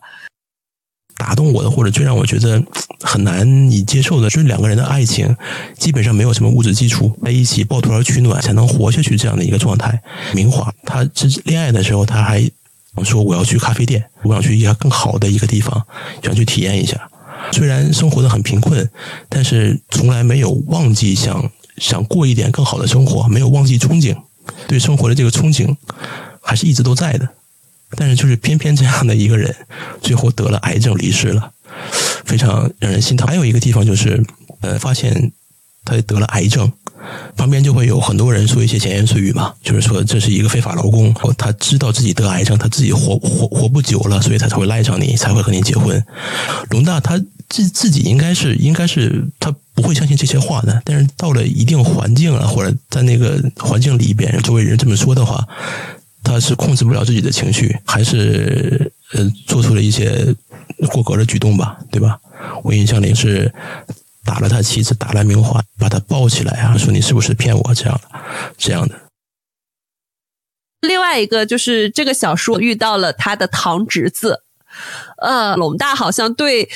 [1.16, 2.62] 打动我的，或者最让我觉得
[3.00, 5.35] 很难以接受的，就是两个人的爱情
[5.79, 10.00] 基本上没有什么物质基础，在一起抱团取暖才能活下去这样的一个状态。
[10.35, 12.48] 明华他之恋爱的时候，他还
[13.05, 15.87] 说我要去咖啡店，我想去一家更好的一个地方，
[16.22, 17.09] 想去体验一下。
[17.52, 18.88] 虽然生活的很贫困，
[19.29, 24.16] 但是从来没有忘记想想过一点更好的生活，没有忘记憧憬，
[24.66, 25.76] 对生活的这个憧憬
[26.42, 27.29] 还是一直都在的。
[27.96, 29.54] 但是，就是偏偏这样的一个人，
[30.02, 31.50] 最后得了癌症离世了，
[32.24, 33.26] 非常让人心疼。
[33.26, 34.22] 还有一个地方就是，
[34.61, 35.32] 呃，发现
[35.85, 36.70] 他得了癌症，
[37.37, 46.04] 旁边就会有很多人说一些闲言碎语嘛，就是说这是一个非法劳工，他知道自己得癌症，他自己活活活不久了，所以他才会赖上你，才会和你结婚。
[46.70, 55.46] 龙大他自自己应该是应该是他不会相信这些话的，但是到了一定环境啊，或者在那个环境里边，周围人这么说的话。
[56.26, 60.34] 他是控制不了自己的情绪，还是呃做出了一些
[60.90, 62.18] 过格的举动吧，对吧？
[62.64, 63.52] 我印象里是
[64.24, 68.20] 打了他妻子，打了明华，把他抱起来啊，说你是不是骗我这样的，
[68.58, 68.94] 这样的。
[70.80, 74.42] 另外一个就是这个小说遇到了他的堂侄子，
[75.22, 76.68] 呃，龙大好像对。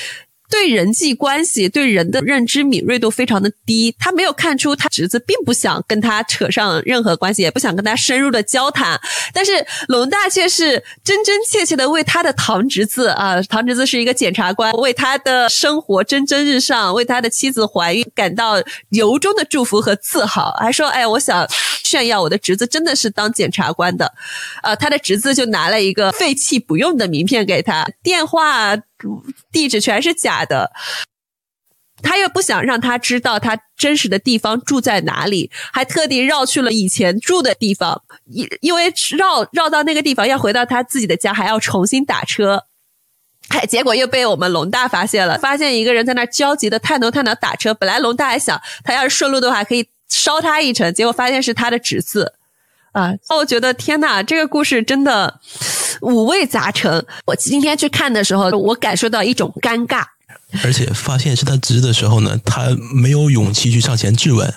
[0.51, 8.99] 对人际关系、对人的认知敏锐度非常的低，他没有看出他侄子并不想跟他扯上任何关系，也不想跟他深入的交谈。
[9.33, 21.47] 但是龙大却是真真切切的为他的堂侄子啊，堂侄子是一个检察官，为他的生活蒸蒸日上，为他的妻子怀孕感到由衷的祝福和自豪，还说：“哎，我想
[21.83, 24.11] 炫耀我的侄子真的是当检察官的。”
[24.61, 28.77] 呃，他的侄子就拿了一个废弃不用的名片给他，电话。
[29.51, 30.71] 地址全是假的。
[32.03, 42.63] 他又不想让他知道他真实的地方住在哪里，还特地绕去了以前住的地方，因因为绕绕到那个地方要回到他自己的家，还要重新打车。
[43.49, 47.71] 哎，结果又被我们龙大发现了，发现一个人在那焦急的探头探脑打车。
[47.73, 52.33] 本来龙大还想他要是顺路的话可以捎他一程，结果发现是他的侄子。
[52.93, 55.39] 啊，我觉得天哪，这个故事真的
[56.01, 57.05] 五味杂陈。
[57.25, 60.03] 我今天去看的时候，我感受到一种尴尬。
[60.63, 64.53] 而且发现是他侄子的时候呢，他没有勇气去上前质问，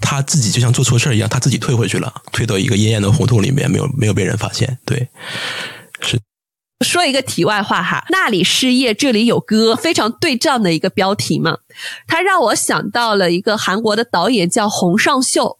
[0.00, 4.78] 他自己就像做错事一样，他自己退回去了，退到一个阴暗的胡同里面，没有没有被人发现。
[4.84, 5.08] 对，
[6.00, 6.18] 是。
[6.84, 11.58] 说一个题外话哈，那里失业，这里有歌，非常对仗的一个标题嘛。
[12.08, 15.58] 它让我想到了一个韩国的导演叫洪尚秀。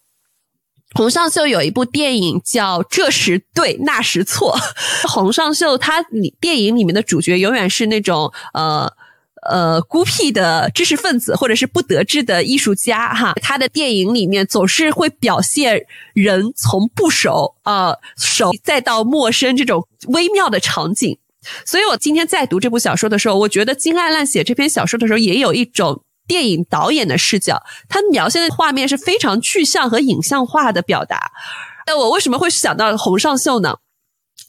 [0.94, 4.56] 洪尚秀有一部电影叫《这时对那时错》。
[5.08, 8.92] 洪尚秀他里电影里面的主角永远是那种呃
[9.48, 13.32] 呃孤僻的知识分子或者是不得志的艺术家哈。
[13.42, 21.18] 他的电影里面总是会表现人从不熟啊熟再到陌生这种微妙的场景。
[21.64, 26.02] 所以我今天在读这部小说的时候，我觉得金爱烂写这篇小说的时候也有一种。
[26.26, 31.30] 电影导演的视角，他描现的画面是非常具象和影像化的表达。
[31.86, 33.76] 那我为什么会想到洪尚秀呢？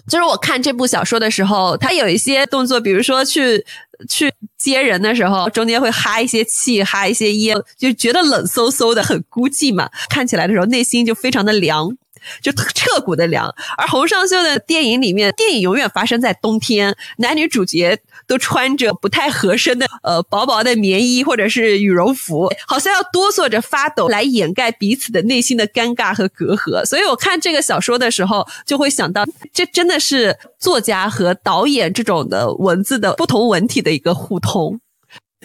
[0.08, 3.66] 就是我看这部小说的时候，他有一些动作，比如说去
[4.10, 9.90] 去接人的时候，中间会哈一些气，哈一些烟，就觉得冷飕飕的，很孤寂嘛。
[10.10, 11.98] 看起来的时候，内心就非常的凉。
[12.42, 26.84] 就彻骨的凉，而洪尚秀的电影里面，电影永远发生在冬天，男女主角都穿着不太合身的呃薄薄的棉衣或者是羽绒服，好像要哆嗦着发抖来掩盖彼此的内心的尴尬和隔阂。
[26.86, 34.80] 所以我看这个小说的时候，就会想到，这真的是作家和导演这种的文字的不同文体的一个互通。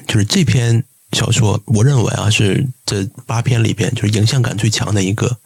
[0.07, 5.38] 就是这篇小说，我认为啊，是这八篇里边就是影像感最强的一个。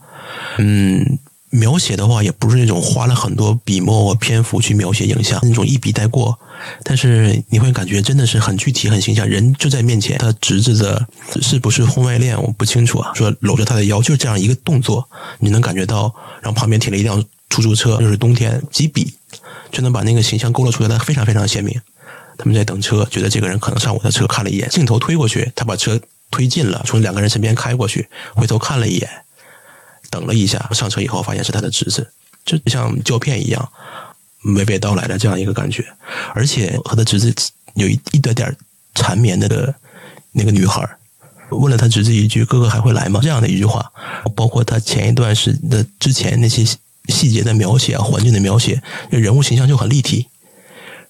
[0.58, 1.18] 嗯，
[1.50, 6.38] 描写的话也不是那种花了很多笔墨和篇幅去描写影像，那种一笔带过。
[6.82, 10.18] 但是你会感觉真的是很具体、很形象，人就在面前。
[10.18, 11.06] 他侄子的
[11.40, 13.12] 是不是婚外恋，我不清楚啊。
[13.14, 16.14] 说搂着他的腰，就这样一个动作，你能感觉到。
[16.40, 19.14] 然后旁边停了一辆出租车，又是冬天，几笔
[19.70, 21.80] 就能把那个形象勾勒出来的非常非常鲜明。
[22.38, 29.08] 他们在等车，觉得这个人可能上我的车，看了一眼，镜头推过去，他把车推进了，从两个人身边开过去，回头看了一眼。
[30.10, 32.10] 等了一下，上车以后发现是他的侄子，
[32.44, 33.72] 就像胶片一样
[34.44, 35.84] 娓娓道来的这样一个感觉。
[36.34, 37.34] 而且和他侄子
[37.74, 38.54] 有一一点点
[38.94, 39.74] 缠绵的
[40.32, 40.88] 那个女孩
[41.50, 43.92] 问了他侄子一句：“哥哥还会来吗？”这样的一句话，
[44.34, 46.64] 包括他前一段时的之前那些
[47.08, 50.28] 细节的描写啊、环境的描写，人物形象就很立体。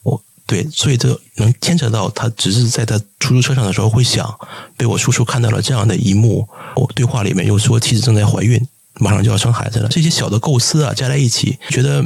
[0.02, 4.38] 我对，所以这能牵扯到他侄子在他出租车上的时候会想：
[4.76, 6.48] 被我叔叔看到了这样的一幕。
[6.74, 8.66] 我对话里面又说妻子正在怀孕。
[8.96, 12.04] 马上就要生孩子了，这些小的构思啊，加在一起，觉得，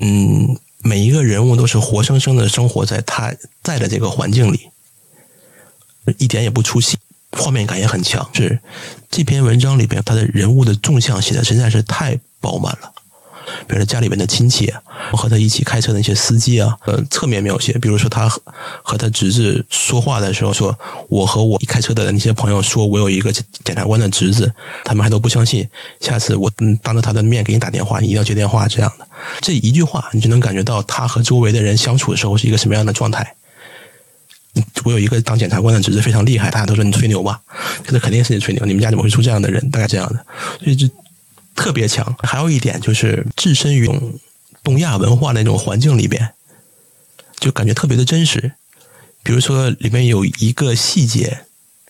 [0.00, 4.68] 嗯，每一个人物都是活生生的生活在他在的这个环境里，
[6.18, 6.96] 一点也不出戏，
[7.32, 8.28] 画面感也很强。
[8.32, 8.60] 是
[9.10, 12.92] 这篇文章里边，他的人物的纵向写的实在是太饱满了。
[13.66, 14.72] 比如说家里面的亲戚，
[15.12, 18.28] 和他一起开车的那些司机啊，呃，侧面描写，比如说他
[18.82, 20.76] 和他侄子说话的时候，说
[21.08, 24.52] 我和我开车的那些朋友说我有一个检察官的侄子，
[24.84, 25.68] 他们还都不相信。
[26.00, 26.50] 下次我
[26.82, 28.66] 当着他的面给你打电话，你一定要接电话。
[28.68, 29.06] 这样的
[29.40, 33.34] 这一句话，你就能感觉到他和周围的人相处的时候是一个什么样的状态。
[34.84, 37.40] 我有一个当检察官的侄子非常厉害，大家都说你吹牛吧，
[37.86, 38.64] 这肯定是你吹牛。
[38.66, 39.70] 你们家怎么会出这样的人？
[39.70, 40.24] 大概这样的，
[40.62, 40.88] 所以就。
[41.58, 43.90] 特别强，还有一点就是置身于
[44.62, 46.32] 东亚文化那种环境里边，
[47.40, 48.52] 就感觉特别的真实。
[49.24, 51.40] 比如说里面有一个细节，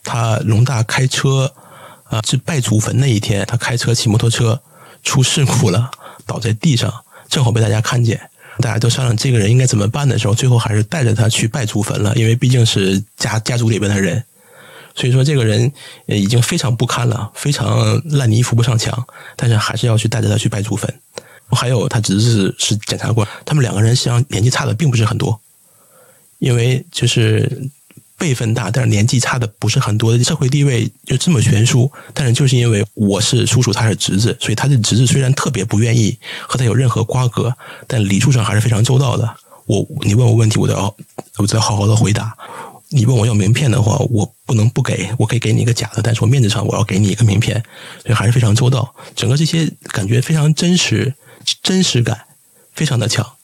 [0.02, 1.52] 他龙大开车
[2.04, 4.62] 啊，是拜祖坟那一天，他开车骑摩托车
[5.04, 5.90] 出事故了，
[6.24, 8.18] 倒在地上，正好被大家看见，
[8.61, 14.24] 大家都商量这个人应该怎么办的时候，最后还是带着他去拜祖坟了，因为毕竟是家家族里边的人。
[14.98, 15.72] 所以说，这个人
[16.06, 19.06] 已经非常不堪了，非常烂泥扶不上墙，
[19.37, 20.92] 但是还是要去带着他去拜祖坟。
[21.50, 25.40] 还有他侄子是检察官，他们两个人实际上年纪差的并不是很多，
[26.40, 27.70] 因为就是
[28.18, 31.90] 辈分大，但是年纪差的不是很多，社会地位就这么悬殊。
[32.12, 37.55] 但是就是因为我是叔叔，他是侄子，所以他的侄子虽然特别不愿意和他有任何瓜葛，
[37.86, 39.32] 但礼数上还是非常周到的。
[39.66, 40.94] 我你问我问题，我都要
[41.36, 42.36] 我都要好好的回答。
[42.91, 47.62] 你问我要名片的话，我不能不给，我可以给你一个假的，但是我面子上我要给你一个名片，
[48.03, 48.95] 所以还是非常周到。
[49.14, 51.14] 整个这些感觉非常真实，
[51.62, 52.18] 真实感
[52.72, 53.34] 非常的强。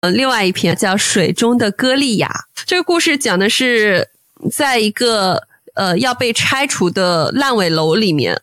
[0.00, 2.28] 呃，另外一篇叫《水中的歌利亚》。
[2.66, 4.08] 这个故事讲的是，
[4.50, 8.42] 在一个呃要被拆除的烂尾楼里面，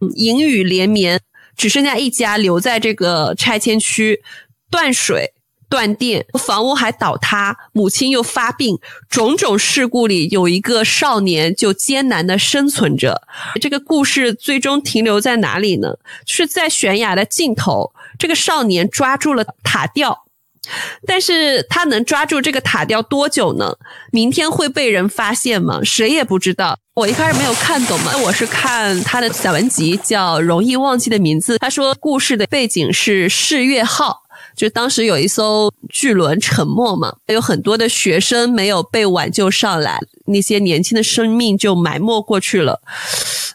[0.00, 1.20] 嗯阴雨连绵，
[1.58, 4.22] 只剩下一家留在这个拆迁区，
[4.70, 5.34] 断水。
[5.70, 8.78] 断电，房屋还倒塌，母亲又发病，
[9.10, 13.20] 种种事故里，有一个少年就艰难的生存着。
[13.60, 15.98] 这个故事最终停留在哪里呢？
[16.24, 20.24] 是在悬崖的尽头，这个少年抓住了塔吊，
[21.06, 23.74] 但是他能抓住这个塔吊多久呢？
[24.12, 25.80] 明天会被人发现吗？
[25.84, 26.78] 谁也不知道。
[26.94, 34.22] 我一开始没有看懂嘛，我是看他的散文集叫《容易忘记的名字》，他说故事的背景是世越号。
[34.58, 42.82] 就当时有一艘巨轮沉没嘛，有很多的学生没有被挽救上来，那些年轻的生命就埋没过去了。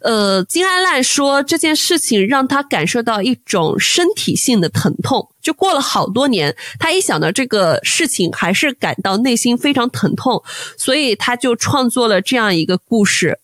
[0.01, 10.41] 呃，金安烂说这件事情让他感受到一种身体性的疼痛，就过了好多年，他一想到这个事情，还是感到内心非常疼痛，
[10.77, 13.39] 所以他就创作了这样一个故事。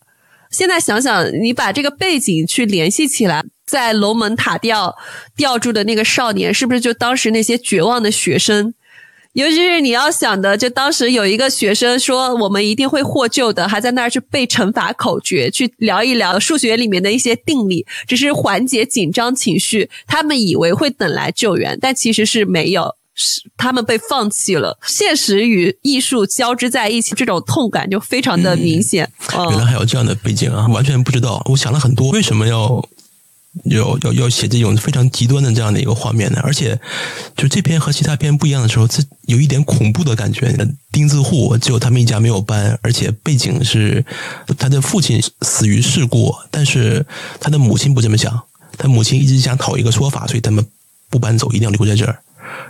[0.50, 3.44] 现在想想，你把这个背景去联系起来。
[3.70, 4.96] 在龙门塔吊
[5.36, 8.74] 吊住的那个少年，是不是就当时那些绝望的学生？
[9.34, 19.88] 尤其是你要想的，就当时有一个学生说：“我们一定会获救的。”还在那儿去背乘法口诀，去聊一聊数学里面的一些定理，只是缓解紧张情绪。
[20.08, 24.76] 他们以为会等来救援，但其实是没有，是他们被放弃了。
[24.84, 29.08] 现实与艺术交织在一起，这种痛感就非常的明显。
[29.32, 31.40] 原来还有这样的背景啊，完全不知道。
[31.50, 32.84] 我想了很多，为什么要？
[33.64, 36.80] 要要要写这种非常极端的这样的一个画面呢，而且
[37.36, 40.56] 就这篇和其他篇不一样的时候，这有一点恐怖的感觉。
[40.92, 44.04] 钉子户只有他们一家没有搬，而且背景是
[44.58, 47.04] 他的父亲死于事故，但是
[47.40, 48.42] 他的母亲不这么想，
[48.78, 50.64] 他母亲一直想讨一个说法，所以他们
[51.08, 52.20] 不搬走，一定要留在这儿。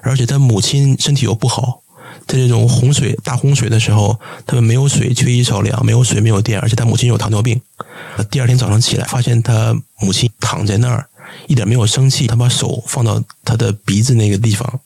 [0.02, 1.82] 而且他母亲身体又不好。
[2.30, 4.16] 在这种洪水、大洪水的时候，
[4.46, 7.60] 他们没有水，缺衣少粮，没有水，没有电，而且他母亲有糖尿病。
[8.30, 11.08] 第二天早上起来，发现他母亲躺在那儿，
[11.48, 12.28] 一点没有生气。
[12.28, 14.78] 他把手放到他的鼻子那个地方，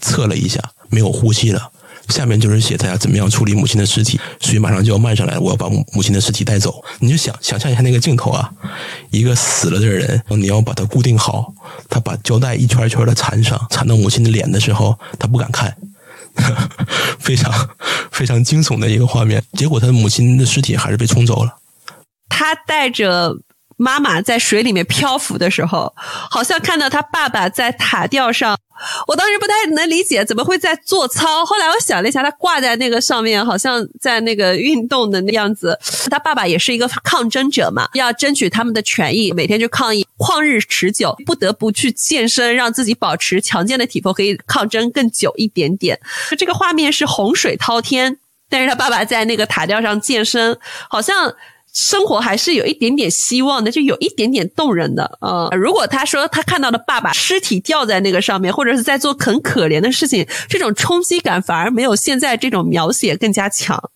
[0.00, 1.72] 测了一下，没有呼吸了。
[2.08, 6.84] 下面就是写他要怎么样处理母亲的尸体，水马上就要漫上来，我要把母亲的尸体带走。
[7.00, 8.48] 你就想想象一下那个镜头啊，
[9.10, 11.52] 一个死了的人，你要把他固定好，
[11.88, 15.76] 他把胶带一圈一圈的缠上，缠到母亲的脸的时候，他不敢看。
[17.18, 17.52] 非常
[18.10, 21.56] 非常惊悚的一个画面，结果他的母亲的尸体还是被冲走了。
[22.28, 23.34] 他带着
[23.76, 28.56] 妈妈在水里面漂浮的时候，好像看到他爸爸在塔吊上。
[29.06, 31.44] 我当时不太能理解，怎么会在做操？
[31.44, 35.78] 后来我想了一下，他挂在那个上面，好像在那个运动的那样子。
[36.10, 45.98] 他爸爸也是一个抗争者嘛，要争取他们的权益，每天就抗议，旷日持久，不得不去健身，让自己保持强健的体魄，可以抗争更久一点点。
[46.38, 48.18] 这个画面是洪水滔天，
[48.48, 50.58] 但是他爸爸在那个塔吊上健身，
[50.88, 51.34] 好像。
[51.72, 63.90] 生活还是有一点点希望的，就有一点点动人的嗯，如果他说他看到的爸爸尸体掉在那个上面，或者是在做很可怜的事情，这种冲击感反而没有现在这种描写更加强，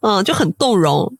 [0.00, 1.16] 嗯，就很动容。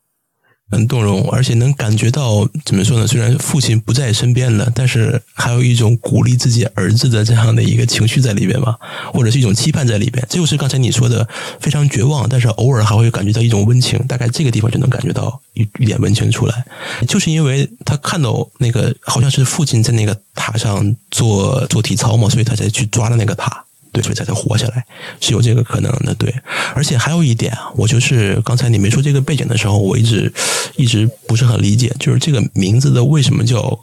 [0.71, 3.07] 很动容，而且能感觉到怎么说呢？
[3.07, 8.77] 虽然父亲不在身边了，但是还有一种鼓励自己儿子的这样的一个情绪在里边吧，
[9.13, 10.25] 或者是一种期盼在里边。
[10.29, 13.99] 这就是刚才你说的非常绝望，但是偶尔还会感觉到一种温情。
[14.07, 16.65] 大概这个地方就能感觉到一一点温情出来，
[17.09, 23.65] 就是因为他看到那个好像是父亲在那个塔上做做体操嘛，所以他才去抓了那个塔。
[23.93, 24.85] 对，所以才能活下来，
[25.21, 26.15] 是有这个可能的。
[26.15, 26.33] 对，
[26.75, 30.33] 而且还有一点啊，我就是刚才你没说这个背景的时候，我一直
[30.77, 33.81] 一直不是很理解，就是这个名字的为什么叫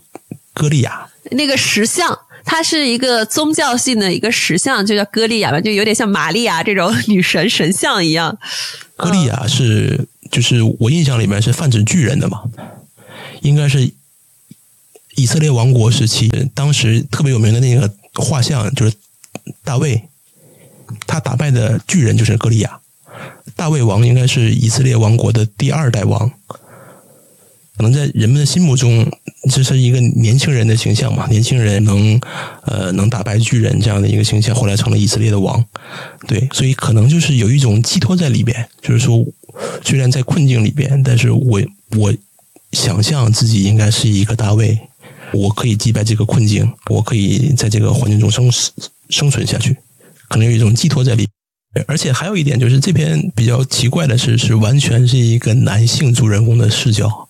[0.53, 1.08] 歌利亚？
[1.32, 8.38] 那个石像，它是一个宗教性的一个石像，就叫歌利亚吧，就有点像玛利亚这种 女神神像一样。
[8.95, 12.43] 歌利亚是，就是我印象里面是泛指巨人的嘛，
[13.41, 13.91] 应该是
[15.16, 18.93] 以色列王国时期，当时特别有名的那个画像，就是。
[19.63, 20.03] 大卫，
[21.05, 22.79] 他打败的巨人就是歌利亚。
[23.55, 26.31] 大卫王应该是以色列王国的第二代王，
[27.75, 29.09] 可能在人们的心目中，
[29.49, 31.25] 这是一个年轻人的形象嘛？
[31.27, 32.19] 年轻人能
[32.65, 35.63] 呃能打败巨人这样的一个形象，后来成了以色列的王。
[36.27, 39.25] 对，所以可能就是有一种寄托在里边，就是说，
[39.83, 41.61] 虽然在困境里边，但是我
[41.97, 42.13] 我
[42.73, 44.79] 想象自己应该是一个大卫，
[45.33, 48.51] 我可以击败这个困境，我可以在这个环境中生
[49.10, 49.78] 生存下去，
[50.30, 51.28] 可能有一种寄托在里。
[51.88, 57.30] 而且还有一点就是，这篇比较奇怪的是，是完全是一个男性主人公的视角，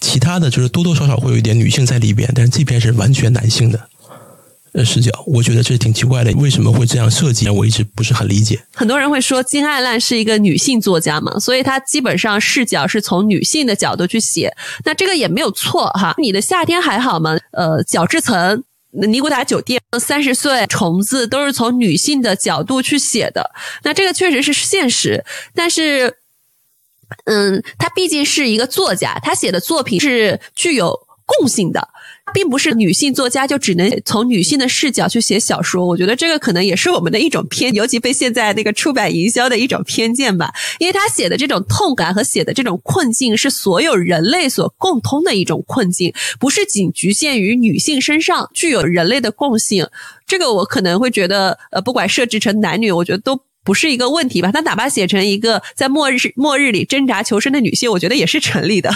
[0.00, 3.88] 其他的就是多多少少会有一点女性在里边，但是这篇是完全男性的。
[4.74, 7.48] 呃视角，我觉得这挺奇怪的，为什么会这样设计？
[7.48, 8.60] 我一直不是很理解。
[8.74, 14.54] 很多人会说金爱烂是一个女性作家嘛，所以她基本上视角是从女性的角度去写，
[14.84, 16.14] 那这个也没有错哈。
[16.18, 17.38] 你的夏天还好吗？
[17.52, 18.62] 呃，角质层。
[18.90, 23.50] 尼古达酒店三十岁虫子都是从女性的角度去写的，
[23.82, 25.24] 那这个确实是现实，
[25.54, 26.18] 但是，
[27.24, 31.07] 嗯，他毕竟是一个作家，他写的作品是具有
[31.38, 31.88] 共性的。
[32.34, 40.52] 并不是女性作家就只能从女性的视角去写小说，我觉得这个可能也是我们的一种偏，尤其被现在那个出版营销的一种偏见吧。
[40.78, 49.86] 因为他写的这种痛感和写的这种困境是所有人类所共通的一种困境，不是仅局限于女性身上，具有人类的共性。
[50.26, 54.52] 这个我可能会觉得，呃，不管设置成男女，我觉得都不是一个问题吧。
[54.52, 58.90] 他哪怕写成一个在末日末日里挣扎求生的女性，我觉得也是成立的。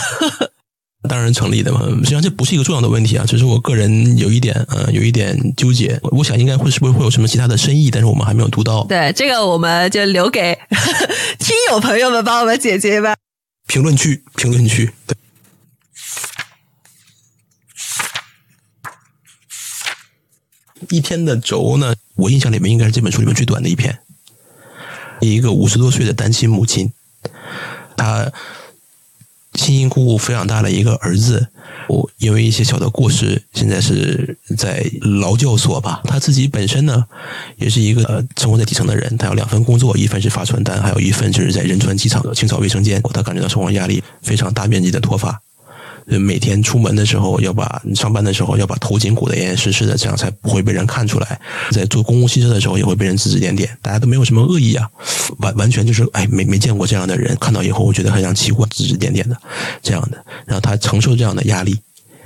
[1.09, 8.85] 当然成立的嘛，实际上这不是一个重要的问题啊，只是我个人有一点呃有一点纠结，我想应该会是不是会有什么其他的深意，但是我们还没有读到。
[8.85, 10.57] 对，这个我们就留给
[11.41, 13.17] 听友朋友们帮我们解决吧。
[13.67, 14.93] 评论区，评论区。
[15.07, 15.17] 对。
[20.91, 23.99] 一天的轴呢，我印象里面应该是这本书里面最短的一篇。
[25.21, 26.93] 一个五十多岁的单亲母亲，
[27.97, 28.31] 她。
[29.55, 31.49] 辛辛苦苦抚养大的一个儿子，
[31.89, 34.85] 我因为一些小的过失，现在是在
[35.21, 36.01] 劳教所吧。
[36.05, 37.05] 他自己本身呢，
[37.57, 43.01] 也是一个生活在底层的人，他有两份工作，一份是发传单，还有一份就是在仁川机场的清扫卫生间。
[43.13, 45.41] 他感觉到生活压力非常大面积的脱发。
[46.13, 51.41] 就每天出门的时候要把上班的时候要把头巾裹得严严实实的，这样才不会被人看出来。
[51.71, 54.87] 在坐公共汽车的时候也会被人指指点点，大家都没有什么恶意啊，
[55.39, 59.37] 完完全就是哎没没见过这样的人，看到以后我觉得很想奇怪，指指点点的
[59.83, 60.23] 这样的。
[60.45, 61.79] 然后他承受这样的压力，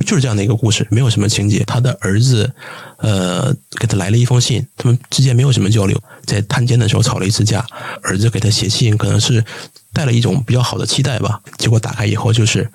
[0.05, 1.63] 就是这样的一个故事，没有什么情节。
[1.65, 2.53] 他的儿子
[2.99, 7.65] 呃给他来了一封信，他们之间没有什么交流，在探监的时候吵了一次架，
[8.03, 9.45] 儿子给他写信可能是
[9.93, 12.69] 带了一种比较好的期待吧，结果打开以后就是。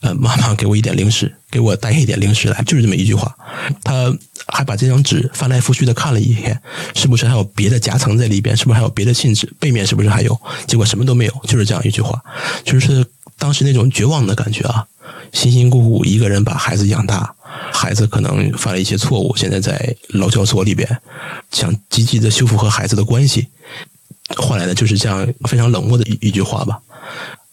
[0.00, 3.36] 呃，妈妈给我一点零食，给我带一点零食来，就是这么一句话。
[3.84, 4.12] 他
[4.48, 6.60] 还把这张纸翻来覆去的看了一眼，
[6.94, 8.56] 是不是还有别的夹层在里边？
[8.56, 9.46] 是不是还有别的信纸？
[9.58, 10.40] 背面是不是还有？
[10.66, 12.22] 结果什么都没有，就是这样一句话，
[12.64, 13.04] 就是
[13.38, 14.86] 当时那种绝望的感觉啊！
[15.32, 17.34] 辛辛苦苦一个人把孩子养大，
[17.72, 20.88] 孩子可能犯了一些错误，现在在劳教所里边，
[21.52, 23.48] 想积极的修复和孩子的关系，
[24.36, 26.80] 换来的就是这样非常冷漠的一一句话吧。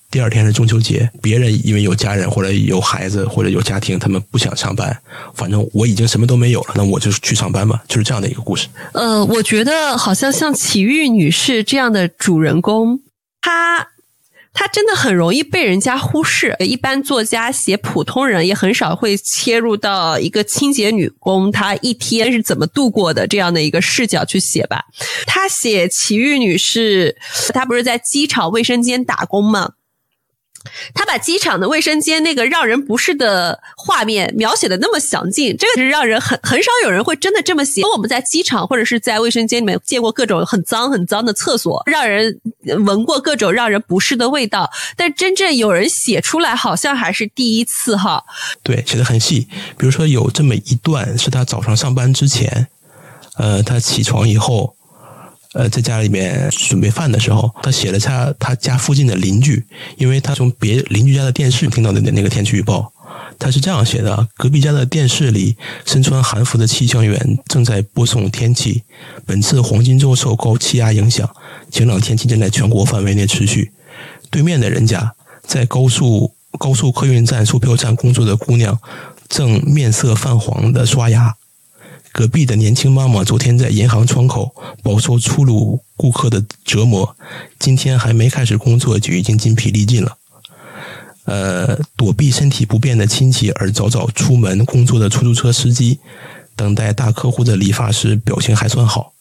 [0.10, 4.98] 第二天是中秋节，别人因为有家人或者有孩子或者有家庭，他们不想上班。
[5.36, 8.68] 反正我已经什么都没有了，那我就去上班吧，就是这样的一个故事。
[8.94, 13.02] 呃，我觉得好像像启玉女士这样的主人公，
[13.42, 13.90] 她
[14.54, 16.56] 她真的很容易被人家忽视。
[16.60, 24.86] 一般作家写普通人，也很少会切入到一个清洁女工她一天是怎么度过的这样的一个视角去写吧。
[25.26, 27.18] 她写启玉女士，
[27.54, 29.72] 她不是在机场卫生间打工吗？
[30.94, 37.84] 他把机场的卫生间那个让人不适的画面描写的那么详尽，这个是让人很很少有人会真的这么写。
[37.84, 42.40] 我们在机场或者是在卫生间里面见过各种很脏很脏的厕所，让人
[42.86, 48.24] 闻过各种让人不适的味道，但真正有人写出来，好像还是第一次哈。
[48.64, 49.48] 对，写的很细。
[49.78, 52.68] 比如说有这么一段，是他早上上班之前，
[53.38, 54.77] 呃，他起床以后。
[55.58, 59.66] 呃，在家里面准备饭的时候，他写了他他家附近的邻居，
[59.98, 62.94] 因为他从别邻居家的电视听到的那个天气预报，
[63.40, 68.84] 他是这样写的：隔壁家的电视里，身穿韩服的气象员正在播送天气。
[69.26, 71.28] 本次黄金周受高气压影响，
[71.72, 73.72] 晴朗天气正在全国范围内持续。
[74.30, 78.80] 对面的人家，在高速高速客运站售票站工作的姑娘，
[79.28, 81.34] 正面色泛黄的刷牙。
[82.18, 84.52] 隔壁的年轻妈妈昨天在银行窗口
[84.82, 87.16] 饱受粗鲁顾客的折磨，
[87.60, 90.18] 今天还没开始工作就已经筋疲力尽了。
[91.26, 96.00] 呃，躲避身体不便的亲戚而早早出门工作的出租车司机，
[96.56, 99.14] 等待大客户的理发师表情还算好，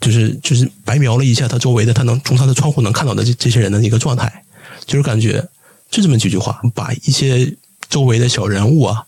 [0.00, 4.44] 就是就是白描了一下他周围的，他能从他的窗户能看到的这这些人的一个状态，
[4.86, 5.44] 就是感觉
[5.90, 7.56] 就这么几句话，把一些
[7.88, 9.04] 周围的小人物啊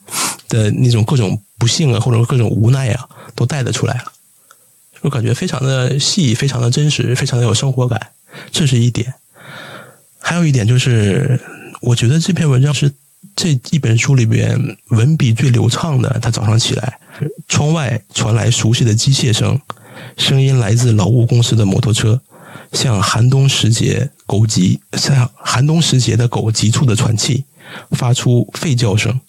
[0.48, 1.40] 的那种各种。
[1.58, 4.12] 不幸啊，或者各种无奈啊，都带得出来了，
[5.02, 8.12] 我感觉非常的细，非常的真实，非常的有生活感，
[8.50, 9.14] 这是一点。
[10.20, 11.40] 还有一点就是，
[11.80, 12.92] 我觉得这篇文章是
[13.34, 16.18] 这一本书里边文笔最流畅的。
[16.20, 17.00] 他早上起来，
[17.48, 19.60] 窗外传来熟悉的机械声，
[20.16, 22.20] 声音来自劳务公司的摩托车，
[22.72, 27.44] 像寒冬时节狗急，像寒冬时节的狗急促的喘气，
[27.92, 29.20] 发出吠叫声。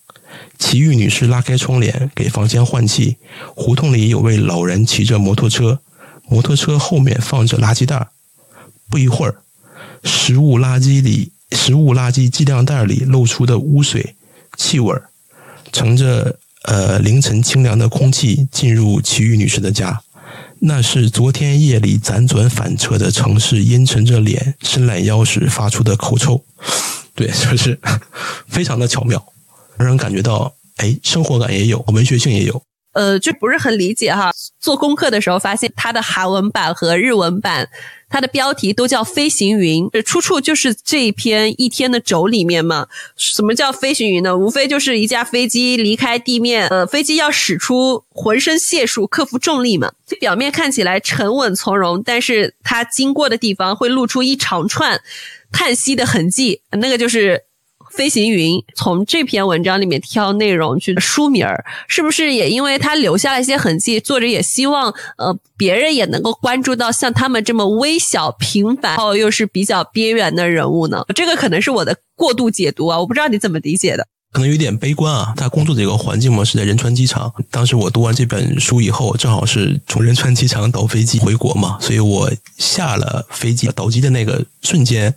[0.57, 3.17] 奇遇女士拉开窗帘给房间换气。
[3.55, 5.79] 胡同里有位老人骑着摩托车，
[6.27, 8.09] 摩托车后面放着垃圾袋。
[8.89, 9.41] 不一会儿，
[10.03, 14.15] 食物垃圾里、食物垃圾计量袋里露出的污水、
[14.57, 14.95] 气味，
[15.71, 20.01] 乘着呃凌晨清凉的空气进入奇遇女士的家。
[20.61, 26.43] 那是昨天夜里辗转反侧的城市阴沉着脸、伸懒腰时发出的口臭。
[27.15, 27.79] 对，就是
[28.47, 29.23] 非常的巧妙，
[29.79, 32.61] 让人感觉到，哎，生活感也有，文学性也有。
[32.93, 34.31] 呃，就不是很理解哈。
[34.59, 37.69] 做功课的时候发现，它的韩文版和日文版，
[38.09, 42.87] 它的标题都叫《飞行云》，出处就是这一篇一天的轴里面嘛。
[43.15, 44.35] 什么叫飞行云呢？
[44.35, 49.91] 无非就是一架飞机离开地面，呃，飞机要使出浑身解数克服重力嘛。
[50.19, 54.99] 表面看起来沉稳从容，但是它经过的地方会露出一长串
[55.51, 57.43] 叹息的痕迹，那个就是。
[57.91, 63.99] 飞行云从这篇文章里面挑内容去书名儿，是不是也因为他留下了一些痕迹？
[63.99, 71.03] 作者也希望呃别人也能够关注到像他们这么微小、平凡，然后又是比较边缘的人物呢？
[71.13, 74.07] 这个可能是我的过度解读啊，我不知道你怎么理解的。
[74.31, 75.33] 可能有点悲观啊。
[75.35, 77.33] 他工作的一个环境嘛是在仁川机场。
[77.49, 85.15] 当时我读完这本书以后，正好是从仁川机场倒飞机回国嘛，所以我下了飞机倒机的那个瞬间。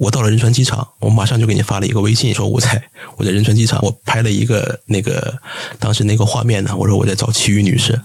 [0.00, 2.82] 我到了仁川机场，我马上就给你发了一个微信，说我在
[3.18, 5.38] 我在仁川机场，我拍了一个那个
[5.78, 6.74] 当时那个画面呢。
[6.74, 8.00] 我说我在找奇遇女士，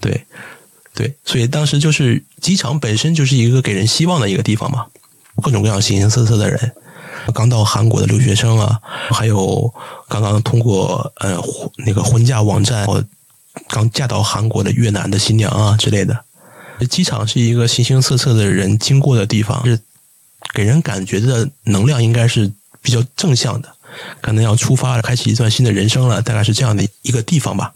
[0.00, 0.24] 对
[0.94, 4.86] 对，所以当时就是机场本身就是一个给人希望的一个地方嘛，
[5.42, 6.72] 各种各样形形色色的人，
[7.34, 8.80] 刚到韩国的留学生啊，
[9.10, 9.70] 还有
[10.08, 11.38] 刚刚通过呃
[11.84, 13.04] 那个婚嫁网站，我
[13.68, 16.24] 刚嫁到韩国的越南的新娘啊之类的。
[16.88, 19.78] 机场是一个形形色色的人经过的地方，是。
[20.54, 22.50] 给人感觉的能量应该是
[22.80, 23.74] 比较正向的，
[24.20, 27.74] 可能要出发了开启一段新的人生了，大概是这样的一个地方吧。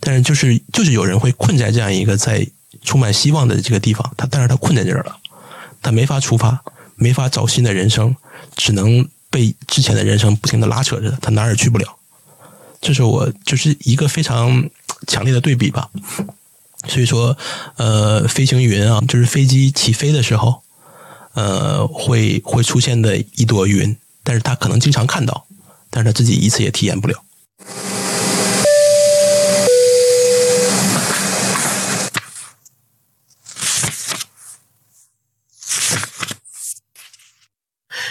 [0.00, 2.46] 但是就是就是有人会困在这样一个在
[2.82, 5.16] 充满希望的这个地方，他但是他困在这儿了，
[5.80, 6.62] 他没法出发，
[6.96, 8.14] 没法找新的人生，
[8.54, 11.96] 只能被之前的人生不停的拉扯着，他哪儿也去不了。
[12.82, 14.68] 这是我就是一个非常
[15.06, 15.88] 强烈的对比吧。
[16.86, 17.34] 所以说，
[17.76, 20.63] 呃，飞行云啊，就是飞机起飞的时候。
[21.34, 25.46] 呃，会会出现的一朵云，但是他可能经常看到，
[25.90, 27.24] 但是他自己一次也体验不了。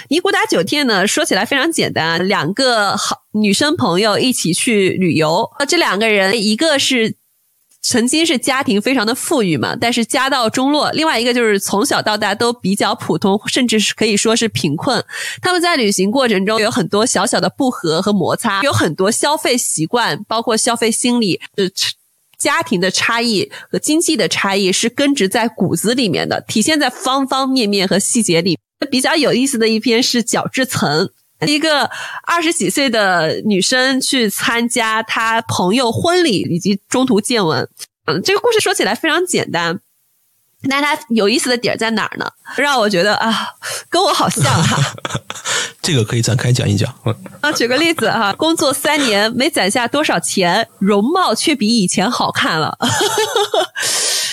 [0.09, 7.15] 尼古达酒店呢，说起来非常简单，两个好女生朋友一起去旅游，这两个人一个是。
[7.85, 10.89] 曾经是家庭非常的富裕嘛，但是家道中落。
[10.91, 15.03] 另外一个就是从小到大都比较普通，甚至是可以说是贫困。
[15.41, 21.69] 他们在旅行过程中有很多小小的不和和摩擦，有很多消费习惯，包括消费心理，呃，
[22.39, 28.57] 家庭的差异和经济的差异是根植在骨子里面的，体现在方方面面和细节里。
[28.91, 31.09] 比较有意思的一篇是角质层。
[31.45, 31.89] 一个
[32.23, 37.67] 二十几岁的女生去参加她朋友婚礼，以及中途见闻。
[38.05, 39.79] 嗯，这个故事说起来非常简单，
[40.63, 42.25] 那它有意思的点在哪儿呢？
[42.57, 43.47] 让我觉得啊，
[43.89, 44.77] 跟我好像哈。
[45.81, 46.93] 这个可以展开讲一讲。
[47.41, 52.77] 啊，举个例子哈，工作三年没攒下多少钱，容貌却比以前好看了。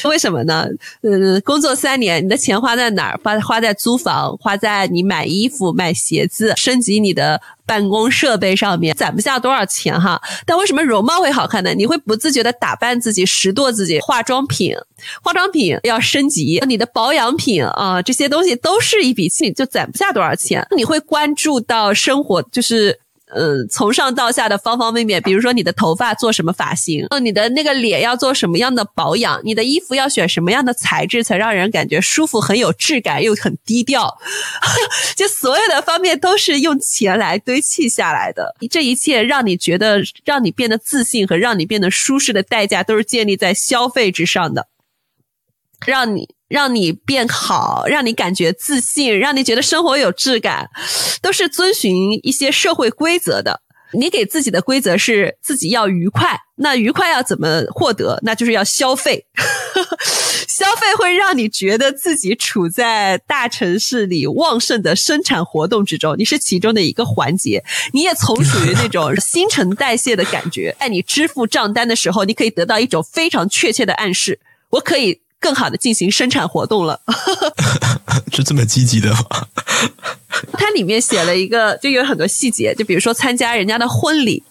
[0.09, 0.67] 为什么呢？
[1.03, 3.21] 嗯，工作三年，你的钱花在哪儿？
[3.23, 10.21] 花花在租房，花在你买衣服、买鞋子、升级你的办公设备上面，攒不下多少钱哈。
[10.47, 11.75] 但为什么容貌会好看呢？
[11.75, 14.75] 你会不自觉的打扮自己、拾掇自己，化妆品，
[15.23, 20.67] 化妆品要升级，你的保养品啊，这些东西都是一笔钱，就攒不下多少钱。
[20.77, 22.99] 你会关注到生活，就是。
[23.35, 34.19] 嗯，从上到下的方方面面，比如说你的头发做什么发型，呃，你的那个脸要做什么样的保养，你的衣服要选什么样的材质才让人感觉舒服、很有质感又很低调，
[35.17, 38.55] 就所有的方面都是用钱来堆砌下来的。
[38.71, 44.67] 这一切让你觉得让你变得自信和让你变得舒适的代价，都是建立在消费之上的，
[45.87, 46.40] 让你。
[46.51, 50.69] 让你变好，让你感觉自信，让你觉得生活有质感，
[51.23, 53.63] 都是遵循一些社会规则的。
[53.93, 58.19] 你给自己的规则是自己要愉快，那愉快要怎么获得？
[58.23, 59.27] 那就是要消费。
[60.49, 70.75] 消费会让你觉得自己处在大城市里旺盛的生产活动之中，你是其中的一个环节，你也从属于那种新陈代谢的感觉。
[70.81, 74.41] 在你支付账单的时候，你可以得到一种非常确切的暗示，
[74.71, 75.21] 我可以。
[75.41, 77.01] 更好的进行生产活动了，
[78.31, 79.25] 是这么积极的吗？
[80.53, 84.43] 它里面写了一个，就有很多细节，就比如说参加人家的婚礼，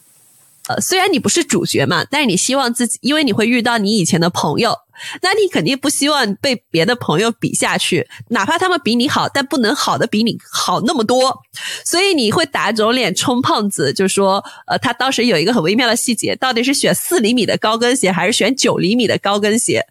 [0.69, 4.77] 呃，虽然你不是主角嘛，但是你希望自己，因为你会遇到你以前的朋友，
[5.23, 11.41] 那你肯定不希望被别的朋友比下去，哪怕他们比你好，但不能好的比你好那么多。
[11.83, 19.83] 所以你会打肿脸充胖子，就说，呃，他当时有一个很微妙的细节，到底是选四厘米的高跟鞋还是选九厘米的高跟鞋？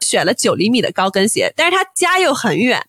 [0.00, 2.84] 选了九厘米的高跟鞋，但是他家又很远，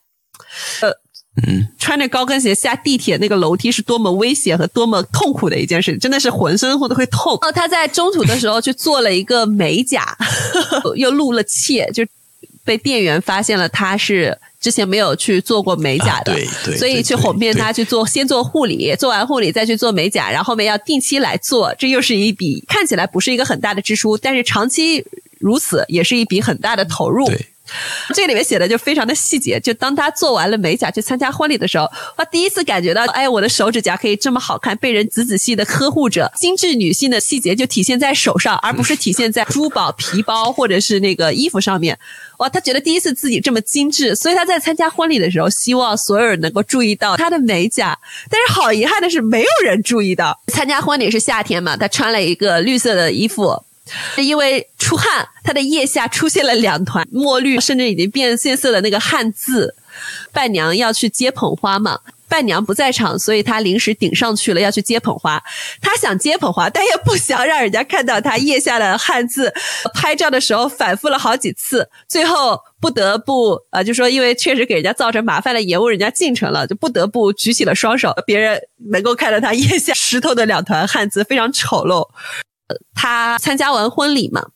[0.81, 1.04] 呃。
[1.45, 7.33] 嗯，穿着高跟鞋下地铁，那个楼梯是多么危险和多么痛苦的一件事，真的是浑身都会痛。
[7.41, 10.17] 哦，他在中途的时候去做了一个美甲，
[10.95, 12.05] 又露了怯，就
[12.63, 25.05] 被店员发现了他是之前没有去做过美甲的，对对，所以去哄骗他去做，先做护理，做完护理再去做美甲，然后后面要定期来做，这又是一笔看起来不是一个很大的支出，但是长期
[25.37, 27.27] 如此也是一笔很大的投入。
[27.27, 27.47] 对。
[28.13, 36.31] 这里面写的就非常的细节，就当他做完了美甲去参加婚礼的时候，他第一次感觉到，哎，我的手指甲可以这么好看，被人仔仔细的呵护着。
[36.35, 41.97] 精致女性的细节就体现在手上，而不是体现在珠宝、皮包或者是那个衣服上面。
[42.37, 47.97] 哇，他觉得第一次自己这么精致，所以他在参加婚礼的时候，希望所有人能够注意到他的美甲。
[48.29, 50.39] 但是好遗憾的是，没有人注意到。
[50.47, 53.63] 参加婚礼是夏天嘛，他穿了一个绿色的衣服。
[54.17, 59.75] 因为出汗，他的腋下出现了两团墨绿，甚至已经变变色的那个汗渍。
[60.33, 65.41] 伴娘要去接捧花嘛，伴娘不在场，所以他临时顶上去了，要去接捧花。
[65.81, 69.53] 他想接捧花，但也不想让人家看到他腋下的汗渍。
[69.93, 78.13] 拍照的时候反复了好几次，最后不得不呃，就说因为确实给人家造成麻烦了，延误人家进程了，就不得不举起了双手。
[78.25, 78.59] 别人
[78.89, 82.09] 能够看到他腋下湿透的两团汗渍，非常丑陋。
[82.93, 84.47] 他参加完婚礼嘛，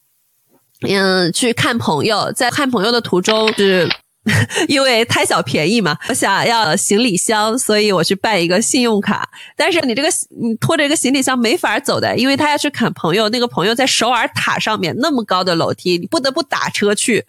[0.88, 3.90] 嗯，去看朋友，在看朋友的途中是。
[4.68, 9.28] 因为贪小便宜嘛，我想要行李箱，所以我去办一个信用卡。
[9.56, 10.10] 但是你这个
[10.42, 17.26] 你拖着一个行李箱没法走的，因为他要去砍朋友，那个朋友在首尔塔上面那么高的楼梯，你不得不打车去。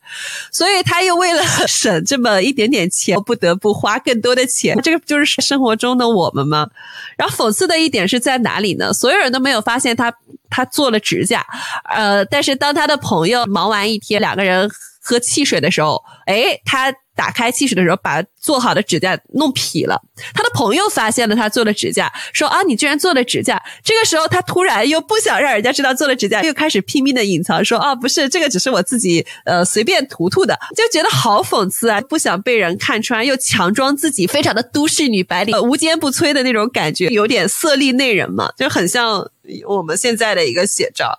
[0.53, 4.79] 所以他又为了省这么一点点钱，不得不花更多的钱。
[4.83, 6.69] 这个不就是生活中的我们吗？
[7.17, 8.93] 然后讽刺的一点是在哪里呢？
[8.93, 10.13] 所有人都没有发现他
[10.49, 11.45] 他做了指甲，
[11.89, 14.71] 呃，但是当他的朋友忙完一天，两个人。
[15.11, 20.01] 喝汽水的时候，哎，他打开汽水的时候，把做好的指甲弄劈了。
[20.33, 32.01] 他的朋友发现了他做的指甲，说：“啊，你居然做了指甲！”这个时候，他突然又不想让人家知道做了指甲，又开始拼命的隐藏，说：“啊，不是，这个只是我自己呃随便涂涂的。”就觉得好讽刺啊！
[32.03, 39.29] 不想被人看穿，又强装自己非常的都市女白领， 无坚不摧的那种感觉，有点色厉内荏嘛，就很像
[39.67, 41.19] 我们现在的一个写照。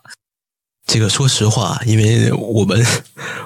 [0.88, 2.84] 这个说实话，因为我们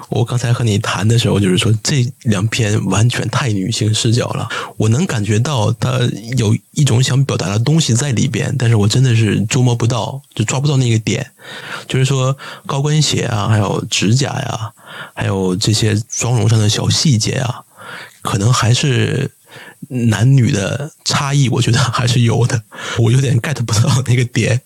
[0.08, 4.48] 我刚才和你谈的时候，就是说这两篇完全太女性视角了。
[4.76, 6.00] 我能感觉到他
[6.36, 11.30] 有一种想表达的东西在里边，但是我真的是捉摸不到，就抓不到那个点。
[11.88, 12.36] 就是说
[12.66, 14.72] 高跟鞋啊，还有指甲呀，
[15.14, 17.62] 还有这些妆容上的小细节啊，
[18.22, 19.30] 可能还是。
[19.88, 22.60] 男女的差异，我觉得还是有的。
[22.98, 24.60] 我有点 get 不到那个点。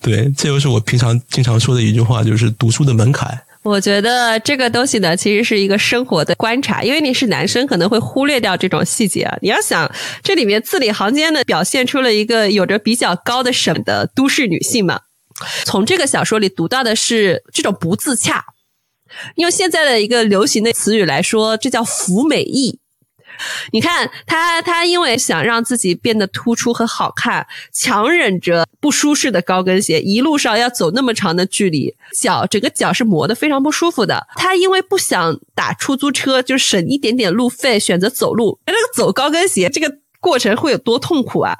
[0.00, 3.38] 对，这就是我平常经常说的一句话，就是读书的门槛。
[3.64, 9.38] 我觉得这个东西呢，其实是一个生活的观察，因为你是男生，可能会忽略掉这种细节啊。
[9.40, 9.90] 你要想，
[10.22, 15.00] 这里面字里行间的表现出了一个有着比较高的审的都市女性嘛。
[15.64, 18.44] 从这个小说里读到的是这种不自洽，
[19.36, 22.80] 用现在的一个流行的词语来说，这叫服美意。
[23.72, 34.26] 你看他，他因为想让自己变得突出和好看，强忍着不舒适的高跟鞋，一路上要走那么长的距离，脚整个脚是磨得非常不舒服的。
[34.36, 38.58] 他因为不想打出租车，就省一点点路费，选择走路。
[38.66, 40.03] 那个走高跟鞋，这个。
[40.24, 41.54] 过程会有多痛苦啊！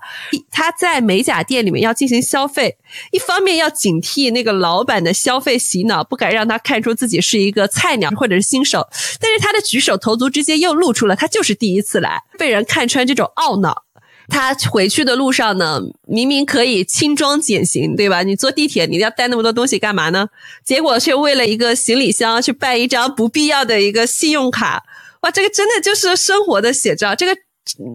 [0.50, 2.78] 他在美甲店里面要进行消费，
[3.12, 8.88] 一方面要警惕那个老板的消费洗脑，不敢让他看出自己是一个菜鸟或者是新手。
[9.20, 13.82] 但是他的举手投足之间又露出了他就是第一次来，被人看穿这种懊恼。
[14.28, 18.22] 他回去的路上呢，明明可以轻装简行，对吧？
[18.22, 20.28] 你坐地铁，你要带那么多东西干嘛呢？
[20.64, 24.84] 结果却为了一个行李箱去办一张不必要的一个信用卡。
[25.20, 27.14] 哇，这个真的就是生活的写照。
[27.14, 27.36] 这个。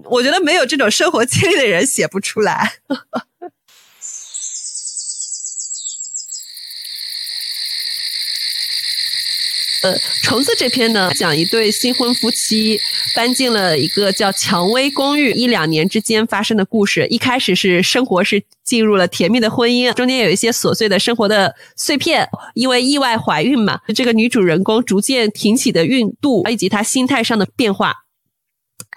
[0.10, 2.74] 我觉得没有这种生活经历的人写不出来。
[9.82, 12.78] 呃，虫子这篇呢，讲一对新婚夫妻
[13.16, 17.08] 搬进了一个叫蔷薇公寓，一两年之间发生的故事。
[17.08, 27.94] 一开始是生活是进入了甜蜜的婚姻，中间有一些琐碎的生活的碎片，因为意外怀孕嘛，这个女主人公逐渐挺起的孕肚，以及她心态上的变化。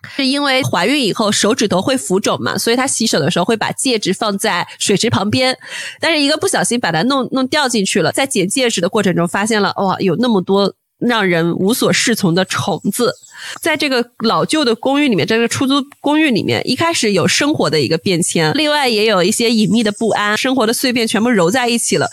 [0.09, 5.57] 是因为怀孕以后手指头会浮肿嘛，所以她洗手的时候会把戒指放在水池旁边，
[6.01, 13.15] 但是一个不小心把它弄弄掉进去了，在捡戒指的过程中发现了哇，有那么多让人无所适从的虫子。
[13.61, 22.09] 在这个老旧的公寓里面，这个出租公寓里面，一开始有生活的一个变迁，另外也有一些隐秘的不安，生活的碎片全部揉在一起了。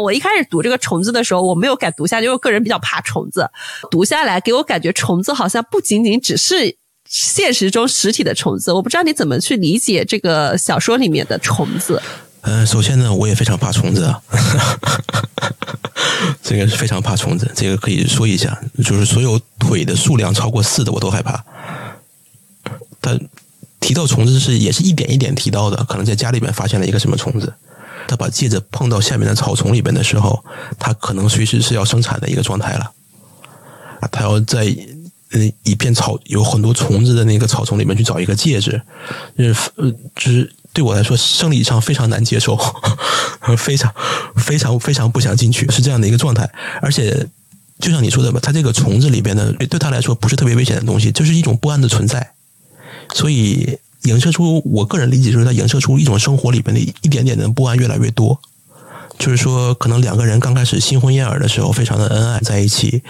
[0.00, 3.48] 我一开始读这个虫子的时候，我没有敢读下，因为我个人比较怕虫子。
[3.90, 6.76] 读下来给我感觉，虫子好像不仅仅只是
[7.08, 8.72] 现实中实体的虫子。
[8.72, 12.00] 我不知道你怎么去理解这个小说里面的虫子。
[12.42, 14.22] 嗯，首先呢，我也非常怕虫子啊，
[16.42, 17.50] 这个是非常怕虫子。
[17.56, 21.44] 这个可以说一下，就是所有腿的数量超过四的我都害怕。
[23.00, 23.18] 他
[23.80, 27.52] 提到虫子是也是一点一点提到的，可能在家里面发现了一个什么虫子。
[28.06, 30.44] 他把戒指碰到下面的草丛里边的时候，
[30.78, 32.92] 他可能随时是要生产的一个状态了。
[34.12, 34.64] 他要在
[35.32, 38.80] 嗯一片草有很多虫子的那个草丛里面去找一个戒指，
[39.36, 42.56] 就是呃，就是对我来说生理上非常难接受，
[43.56, 43.92] 非常
[44.36, 46.48] 非常非常不想进去，是这样的一个状态。
[46.80, 47.26] 而且
[47.80, 52.32] 就像你说的吧，它这个虫子里边的对他来说不是特别危险的东西，就是一种不安的存在，
[53.14, 53.78] 所以。
[54.06, 58.40] 影射出我个人理解，就是它影射出一种生活里边的一点点的不安越来越多。
[59.18, 63.02] 就是说，可能两个人刚开始新婚燕尔的时候，非常的恩爱在一起，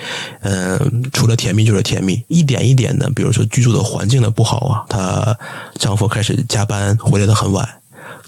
[0.42, 5.36] 嗯，除了甜蜜就是甜蜜，一点一点的，比如说居住的环境的不好啊，她
[5.80, 7.68] 丈夫开始加班，回来的很晚。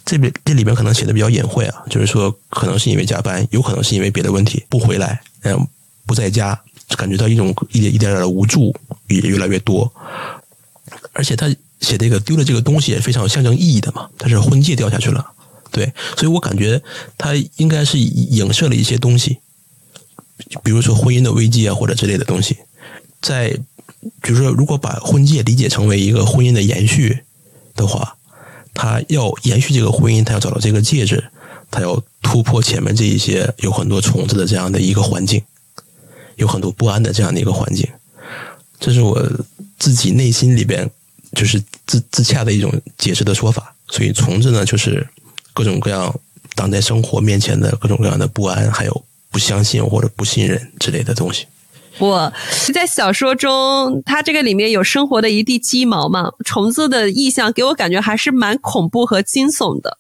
[0.05, 5.65] 这边这里边可能写的比较隐晦啊，就是说，可能是因为加班，有可能是因为别的问题不回来，嗯，
[6.05, 6.61] 不在家，
[6.97, 8.75] 感觉到一种一点一点点的无助
[9.07, 9.89] 也越来越多，
[11.13, 11.49] 而且他。
[11.81, 15.25] 写这个丢了这个东西也非常有象征意义的嘛，它是婚戒掉下去了，
[15.71, 16.83] 对，所以我感觉
[17.17, 19.39] 它应该是影射了一些东西，
[20.65, 22.57] 比如说婚姻的危机啊或者之类的东西，
[23.23, 23.51] 在
[24.21, 27.21] 比如说如果把婚戒理解成为一个婚姻的延续
[27.75, 28.17] 的话，
[28.75, 31.31] 他要延续这个婚姻，他要找到这个戒指，
[31.71, 35.43] 他要突破前面这一些有很多虫子的这样的一个环境，
[36.37, 37.89] 有很多不安的这样的一个环境，
[38.81, 39.21] 这是我
[39.79, 40.91] 自己内心里边。
[41.35, 45.07] 就是自自洽的一种解释的说法，所以虫子呢，就是
[45.53, 46.15] 各种各样
[46.55, 51.47] 挡在生活面前的各种各样的不安，还有不相信或者不信任之类的东西。
[51.99, 52.33] 我
[52.73, 59.99] 在小说中，它这个里面有生活的一地鸡毛嘛，虫子的意象给我感觉还是蛮恐怖和惊悚的。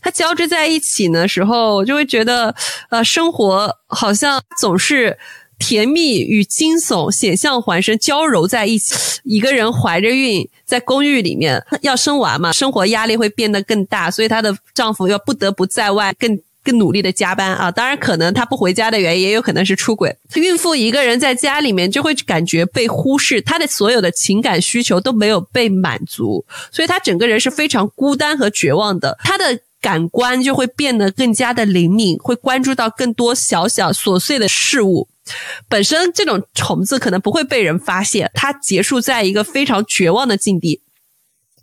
[0.00, 2.54] 它交织在一起的时候，我就会觉得，
[2.90, 5.18] 呃，生活好像总是。
[5.58, 8.94] 甜蜜与惊悚险象环生，交融在一起。
[9.24, 17.70] 一个人怀着孕，在公寓里面要生娃嘛，生活压力会变得更大，所以她的丈夫要不得不在外更更努力的加班啊。
[17.70, 20.16] 当然，可能她不回家的原因，也有可能是出轨。
[20.36, 29.18] 孕妇一个人在家里面，就会感觉被忽视，她的所有的情感需求都没有被满足，所以她整个人是非常孤单和绝望的。
[29.22, 35.08] 她的感官就会变得更加的灵敏，会关注到更多小小琐碎的事物。
[35.68, 40.82] 本身这种虫子可能不会被人发现，它结束在一个非常绝望的境地。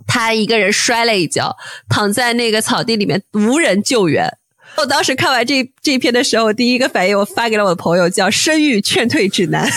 [0.07, 1.55] 他一个人摔了一跤，
[1.89, 4.37] 躺在那个草地里面，无人救援。
[4.77, 9.67] 我当时看完这这篇的时候，我第一个反应我发给了我的朋友，叫《生育劝退指南》。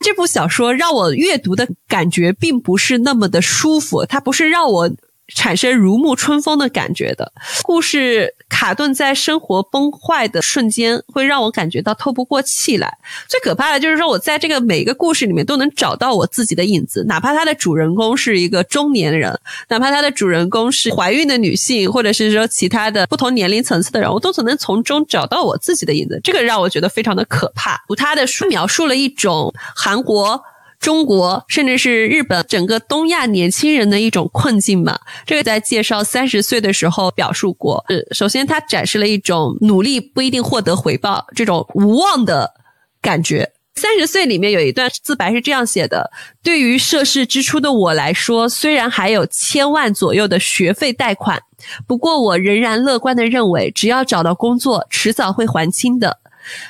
[0.00, 4.90] 这部小说让我阅读的感觉并不是那么的舒服，它不是让我。
[5.34, 12.98] 产生如沐春风的感觉的故事，卡顿在生活崩坏的瞬间，会让我感觉到透不过气来。
[13.28, 26.18] 最可怕的就是说，我在这个每一个故事里面都能找到我自己的影子，哪怕他的主人公是一个中年人，哪怕他的主人公是怀孕的女性，或者是说其他的不同年龄层次的人，我都能从中找到我自己的影子。
[26.24, 27.78] 这个让我觉得非常的可怕。
[27.86, 30.42] 读他的书描述了一种韩国。
[30.80, 34.98] 中国甚至是日本整个东亚年轻人的一种困境嘛？
[35.26, 37.84] 这个在介绍三十岁的时候表述过。
[38.12, 42.54] 首先，他展示了一种努力不一定获得回报这种无望的
[43.02, 43.52] 感觉。
[43.74, 46.10] 三十岁里面有一段自白是这样写的：
[46.42, 51.40] 对于涉世之初的我来说，虽然还有千万左右的学费贷款，
[51.86, 56.18] 不过我仍然乐观的认为，只要找到工作，迟早会还清的。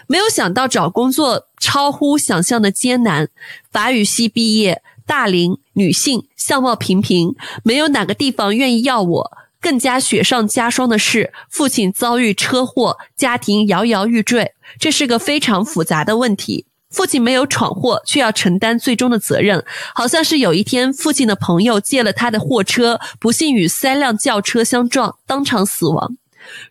[0.06, 3.28] 没有想到找工作超乎想象的艰难。
[3.70, 9.38] 法语系毕业，大龄女性，相貌平平，没有哪个地方愿意要我。
[9.60, 14.52] 更加雪上加霜的是，父亲遭遇车祸，家庭摇摇欲坠。
[14.78, 16.66] 这是个非常复杂的问题。
[16.90, 19.64] 父亲没有闯祸，却要承担最终的责任。
[19.94, 26.16] 好像是有一天，父亲的朋友借了他的货车，不幸与三辆轿车相撞，当场死亡。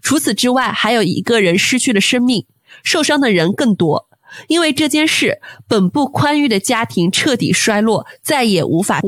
[0.02, 2.46] 除此之外，还有一个人失去了生命，
[2.84, 4.08] 受伤的人更多。
[4.48, 9.02] 因为这件事，本不宽裕的家庭彻底衰落，再也无法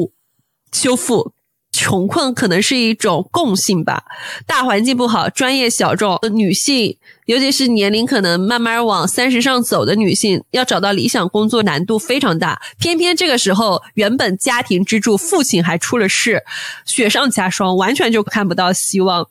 [0.72, 1.34] 修复。
[1.72, 4.04] 穷困可能是一种共性吧，
[4.48, 12.60] 大环境不好，专业小众，女性，尤其是年龄可能慢慢往三十上走的女性，要找到理想工作难度非常大。
[12.80, 16.44] 偏偏这个时候，原本家庭支柱父亲还出了事，
[16.86, 19.28] 雪上加霜，完全就看不到希望。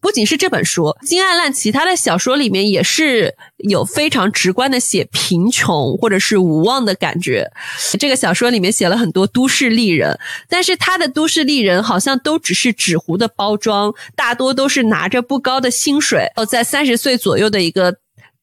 [0.00, 7.50] 不仅是这本书，金爱烂其他的小说里面也是有非常直观的写贫穷或者是无望的感觉。
[7.98, 10.18] 这个小说里面写了很多都市丽人，
[10.48, 17.96] 但是他的都市丽人好像都只是纸糊的包装，大多都是拿着不高的薪水，哦在三十岁左右的一个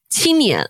[0.09, 0.69] 青年。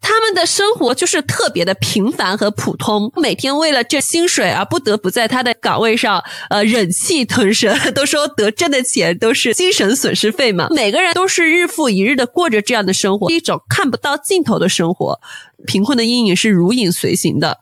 [0.00, 7.72] 他们的生活就是特别的平凡和普通，每天为了这薪水而不得不在他的岗位上，呃，忍气吞声。
[7.94, 15.20] 都说得挣的钱都是精神损失费嘛， 每个人都是日复一日的过着这样的生活，一种看不到尽头的生活，
[15.66, 17.60] 贫困的阴影是如影随形的。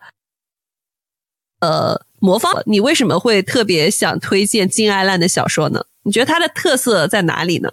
[1.61, 5.85] 呃，魔方，你为什么会特别想推荐金爱烂的小说呢？
[6.05, 7.69] 你觉得它的特色在哪里呢？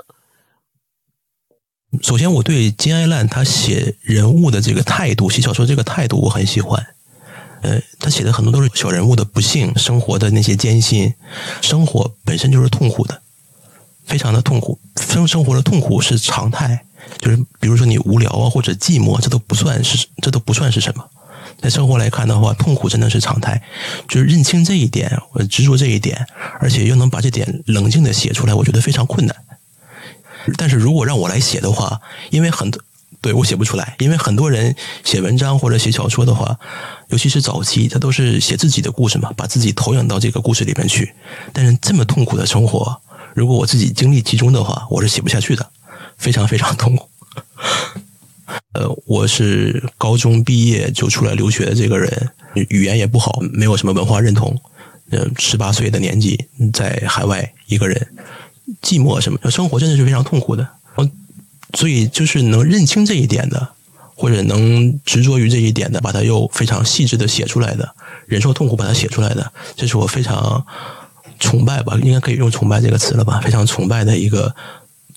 [2.02, 6.86] 首先，我对金爱烂他写人物的这个态度，写小说这个态度我很喜欢。
[7.62, 11.14] 呃，他写的很多都是小人物的不幸，生活的那些艰辛，
[11.62, 13.22] 生活本身就是痛苦的，
[14.06, 14.80] 非常的痛苦。
[14.98, 16.86] 生生活的痛苦是常态，
[17.20, 21.04] 就是比如说你无聊啊或者寂寞，这都不算是，这都不算是什么。
[21.60, 23.60] 在生活来看的话，痛苦真的是常态。
[24.08, 26.28] 就是认清这一点，我执着这一点，
[26.60, 29.36] 而且又能把这点冷静的写出来，我觉得非常困难。
[30.58, 32.82] 但是如果让我来写的话，因为很多
[33.22, 36.58] 对我写不出来，因为很多人写文章或者写小说的话，
[37.10, 41.14] 尤其是早期，他都是写自己的故事嘛，把自己投影到这个故事里面去。
[41.52, 43.02] 但是这么痛苦的生活，
[43.34, 45.70] 如果我自己精力集中的话，我是写不下去的，
[46.18, 47.10] 非常非常痛苦。
[48.74, 52.30] 呃，我是高中毕业就出来留学的这个人，
[52.70, 54.56] 语言也不好，没有什么文化认同。
[55.10, 58.08] 嗯，十八岁的年纪在海外一个人。
[58.82, 59.40] 寂寞什么？
[59.50, 60.68] 生活真的是非常痛苦的。
[60.98, 61.12] 嗯
[61.74, 63.68] 所以就是能认清这一点的，
[64.16, 67.94] 或者能执着于这一点的，把它又非常细致的写出来的，
[68.26, 70.66] 忍受痛苦把它写出来的，这是我非常
[71.40, 73.42] 崇拜吧，应该可以用崇拜这个词了吧？
[73.42, 74.56] 非常崇拜的一个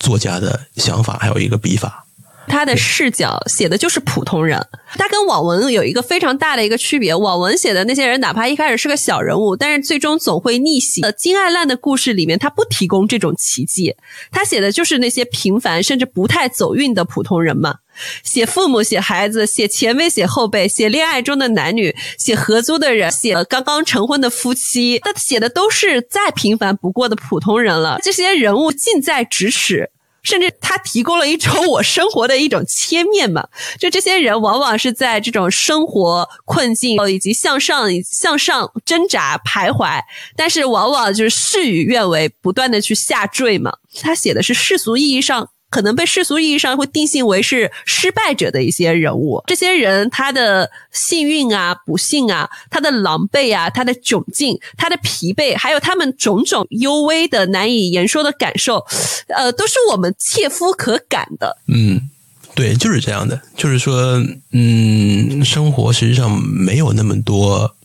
[0.00, 2.04] 作家的想法，还有一个笔法。
[2.48, 4.60] 他的视角写的就是普通人，
[4.98, 7.14] 他跟网文有一个非常大的一个区别。
[7.14, 11.00] 网文写的那些人，哪怕一开始是个小人物，但是最终总会逆袭。
[11.02, 13.94] 呃，金爱烂的故事里面，他不提供这种奇迹，
[14.32, 17.76] 他写的就是那些平凡甚至不太走运的普通人嘛。
[18.24, 27.98] 写父母，写孩子，写前辈，写后辈，写恋爱中的男女，写合租的人，写刚刚成婚的夫妻，他写的都是再平凡不过的普通人了。
[28.02, 29.90] 这些人物近在咫尺。
[30.22, 33.46] 甚至他提供了一种我生活的一种切面嘛，
[33.78, 40.00] 就这些人往往是在这种生活困境以及向上向上挣扎徘徊，
[40.36, 43.72] 但是往往就是事与愿违，不断的去下坠嘛。
[44.02, 45.50] 他写的是世俗意义上。
[45.70, 58.84] 可能被世俗意义上会定性为是失败者的一些人物，这些人他的幸运啊、不幸啊、他的狼狈啊、他的窘境、他的疲惫，还有他们种种幽微的难以言说的感受，
[59.28, 61.56] 呃，都是我们切肤可感的。
[61.68, 62.10] 嗯，
[62.54, 63.40] 对，就是这样的。
[63.56, 64.20] 就是说，
[64.52, 67.76] 嗯，生活实际上没有那么多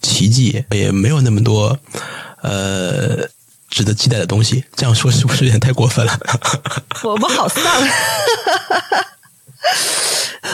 [0.00, 1.76] 奇迹，也没有那么多，
[2.42, 3.28] 呃。
[3.74, 6.16] 值得期待的东西，这样说是不是有点太过分了？
[7.02, 7.60] 我不好丧。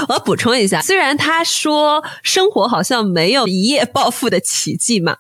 [0.09, 5.19] 我要补充一下，虽然他说生活好像没有一夜暴富的奇迹嘛，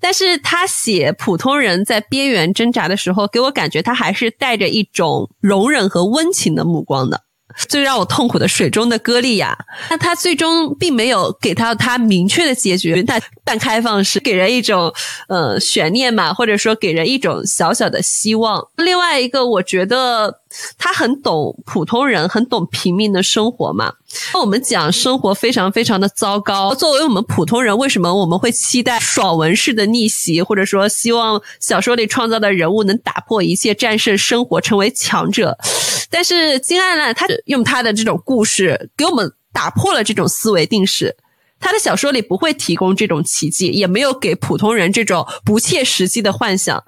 [0.00, 7.22] 但是他写普通人在边缘挣扎的时候，给我感觉他还是带着一种容忍和温情的目光的。
[7.68, 9.56] 最让我痛苦的水中的歌利亚，
[9.90, 14.92] 那他最终并没有给到他明确的结局，他半开放式，给人一种
[15.28, 18.68] 呃悬念嘛，或者说给人一种小小的希望。
[18.76, 20.40] 另外一个，我觉得。
[20.76, 23.92] 他很懂普通人，很懂平民的生活嘛。
[24.32, 26.74] 那我们讲生活非常非常的糟糕。
[26.74, 35.56] 作为我们普通人，为什么我们会期待爽文式的逆袭，或者说希望小说里创造的人物能打破一切，战胜生活，成为强者？
[36.10, 41.16] 但是金爱烂他用他的这种故事，给我们打破了这种思维定式。
[41.60, 46.82] 他的小说里不会提供这种奇迹，也没有给普通人这种不切实际的幻想。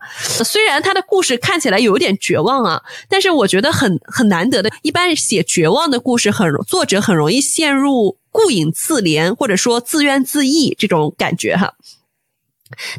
[0.45, 4.71] 虽然他的故事看起来有点绝望啊，但是我觉得很很难得的。
[4.83, 11.75] 一般写绝望的故事，很作者很容易陷入顾影自怜或者说自怨自艾这种感觉哈。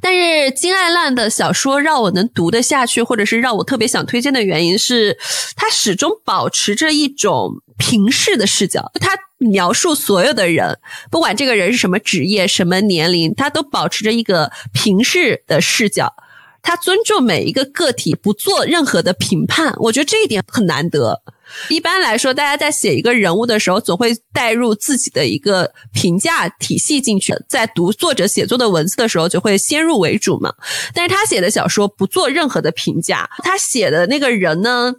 [0.01, 5.17] 但是金爱烂的小说让我能读得下去，或者是让我特别想推荐的原因是，
[5.55, 8.91] 他始终保持着一种平视的视角。
[8.99, 10.77] 他描述所有的人，
[11.09, 16.13] 不管这个人是什么职业、什么年龄，他都保持着一个平视的视角。
[16.61, 19.73] 他尊重每一个个体，不做任何的评判。
[19.79, 21.21] 我觉得这一点很难得。
[21.67, 27.35] 一般来说，大家在写一个人物的时候，总会带入自己的一个评价体系进去。
[27.49, 30.53] 在读作者写作的文字的时候，就会先入为主嘛。
[30.93, 34.93] 但是他写的小说不做任何的评价，他写的那个人呢，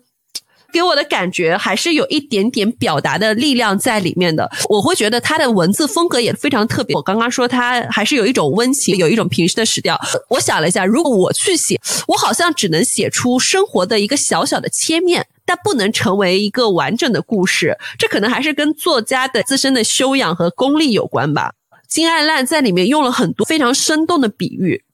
[0.72, 4.50] 给我的感觉还是有一点点表达的力量在里面的。
[4.68, 6.96] 我会觉得他的文字风格也非常特别。
[6.96, 10.00] 我刚刚说他还是有一种温情，有一种平时的史调。
[10.28, 15.26] 我想了一下，如果我去写，我好像只能写出生活的一个小小的切面。
[15.44, 21.50] 但不能成为一个完整的故事，这可能还是跟作家的自身的修养和功力有关吧。
[21.88, 24.84] 金爱烂在里面用了很多非常生动的比喻，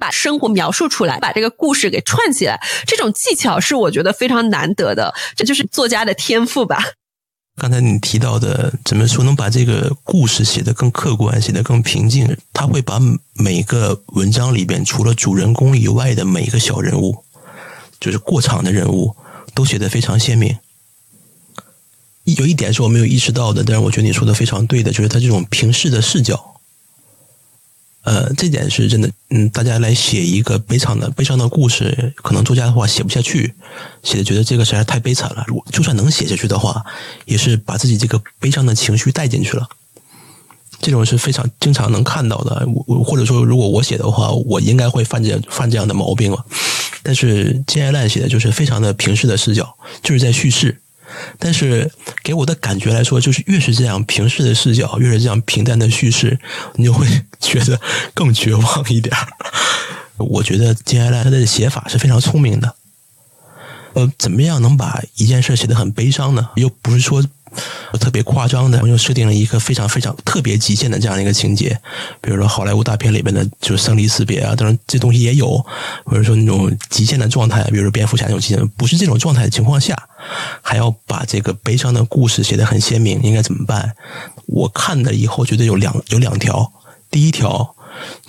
[0.00, 6.82] 把生活描述出来，把这个故事给串起来，这种技巧是我觉得非常难得的，这就是作家的天赋吧。
[7.56, 12.36] 刚才你提到的，怎么说能把这个故事写得更客观，写得更平静？
[12.52, 13.00] 他会把
[13.34, 17.24] 每个文章里边除了主人公以外的每一个小人物，
[18.00, 19.16] 就是过场的人物。
[19.54, 20.56] 都写的非常鲜明。
[22.22, 26.57] 有一点是我没有意识到的，但是我觉得你说的非常对的，就是他这种平视的视角。
[28.08, 29.10] 呃，这点是真的。
[29.28, 33.52] 嗯，大家来写一个悲惨的悲伤的故事，可能作家的话写不下去，
[34.02, 35.44] 写的觉得这个实在太悲惨了。
[35.46, 36.82] 如就算能写下去的话，
[37.26, 39.68] 也是把自己这个悲伤的情绪带进去了。
[40.80, 42.66] 这种是非常经常能看到的。
[42.86, 46.42] 我或者说，如果我写的话，我应该会犯这犯这样的毛病了。
[47.02, 50.80] 但是金爱烂写的就是非常的平视的视角，就是在叙事。
[51.38, 51.90] 但是
[52.22, 56.38] 给我的感觉来说，就是越是这样平视的视角，越是这样平淡的叙事，
[56.74, 57.06] 你就会
[57.40, 57.80] 觉得
[58.14, 59.14] 更绝望一点。
[60.16, 62.74] 我觉得金爱兰他的写法是非常聪明的。
[63.94, 66.50] 呃，怎么样能把一件事写得很悲伤呢？
[66.56, 67.24] 又不是说。
[68.00, 71.78] 特别夸张的，又设定了一个非常非常特别极限的这样一个情节，
[72.20, 75.64] 比如说好莱坞大片里边的，就是生离死别啊，当然这东西也有，
[76.04, 79.96] 或者说那种极限的状态，比如说蝙蝠侠那种极限，不是这种状态的情况下，
[80.62, 83.94] 还要把这个悲伤的故事写得很鲜明，应该怎么办？
[84.46, 86.72] 我看了以后觉得有两有两条，
[87.10, 87.74] 第一条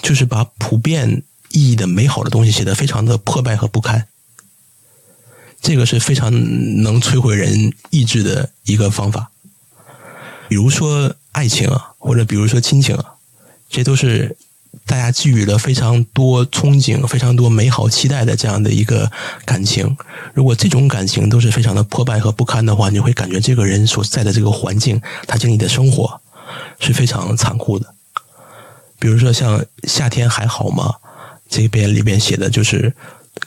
[0.02, 4.08] 就是把普遍意义的美好的东西写得非常的破败和不堪。
[5.62, 6.32] 这个是非常
[6.82, 9.30] 能摧毁人意志的一个方法，
[10.48, 13.16] 比如说爱情啊，或者比如说亲情啊，
[13.70, 14.38] 这都是
[14.86, 19.12] 大家寄予了非常多憧憬、非常多美好期待的这样的一个
[19.44, 19.98] 感情。
[20.34, 26.22] 如果这种感情都是非常的破败和不堪的话，你会感觉这个人所在的这个环境，他经历的生活
[26.80, 27.94] 是非常残酷的。
[28.98, 30.96] 比如说像夏天还好吗？
[31.50, 32.96] 这边里边写的就是。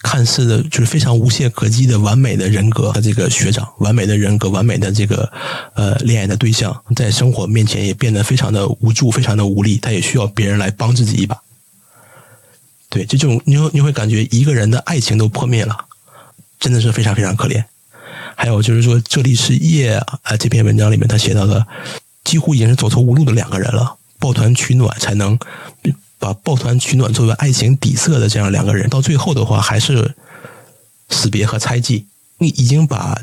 [0.02, 5.30] 看似的就是非常无懈可击的完美的人格的这个学长，完美的人格，完美的这个
[5.74, 11.36] 呃恋爱的对象，在生活面前也变得非常的无助，非常的无力，他也需要别人来帮自己一把。
[12.88, 15.76] 对，就这种你你会感觉一个人的爱情都破灭了，
[16.58, 17.64] 真的是非常非常可怜。
[18.34, 21.66] 还有就是说，这里是夜啊，这篇文章里面他写到的，
[22.24, 25.38] 几乎已经是走投无路的两个人了，抱团取暖才能。
[26.22, 30.14] 把抱团取暖作为爱情底色的这样两个人，到最后的话还是
[31.10, 32.06] 死别和猜忌。
[32.38, 33.20] 你已经把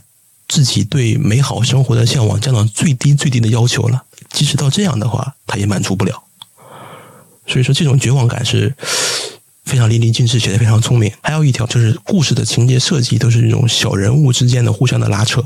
[0.49, 6.23] 自己对美好生活的向往降到最低最低的要求了，即使到这样的话，他也满足不了。
[7.47, 8.75] 所以说，这种绝望感是
[9.63, 11.09] 非常淋漓尽致，写的非常聪明。
[11.23, 15.41] 还有一条就是故事的情节设计都是这种小人物之间的互相的拉扯。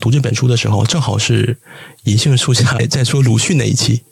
[0.00, 1.58] 读这本书的时候，正好是
[2.02, 4.02] 隐性书家在说鲁迅那一期。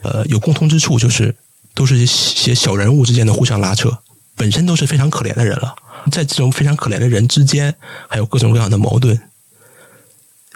[0.00, 1.36] 呃，有共通之处，就是
[1.74, 3.98] 都是些小人物之间的互相拉扯，
[4.36, 5.74] 本身都是非常可怜的人了，
[6.10, 7.74] 在这种非常可怜的人之间，
[8.08, 9.18] 还有各种各样的矛盾，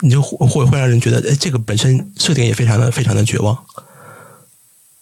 [0.01, 3.57] 你就会会让人觉得，哎，这个本身设定也非常的非常的绝望，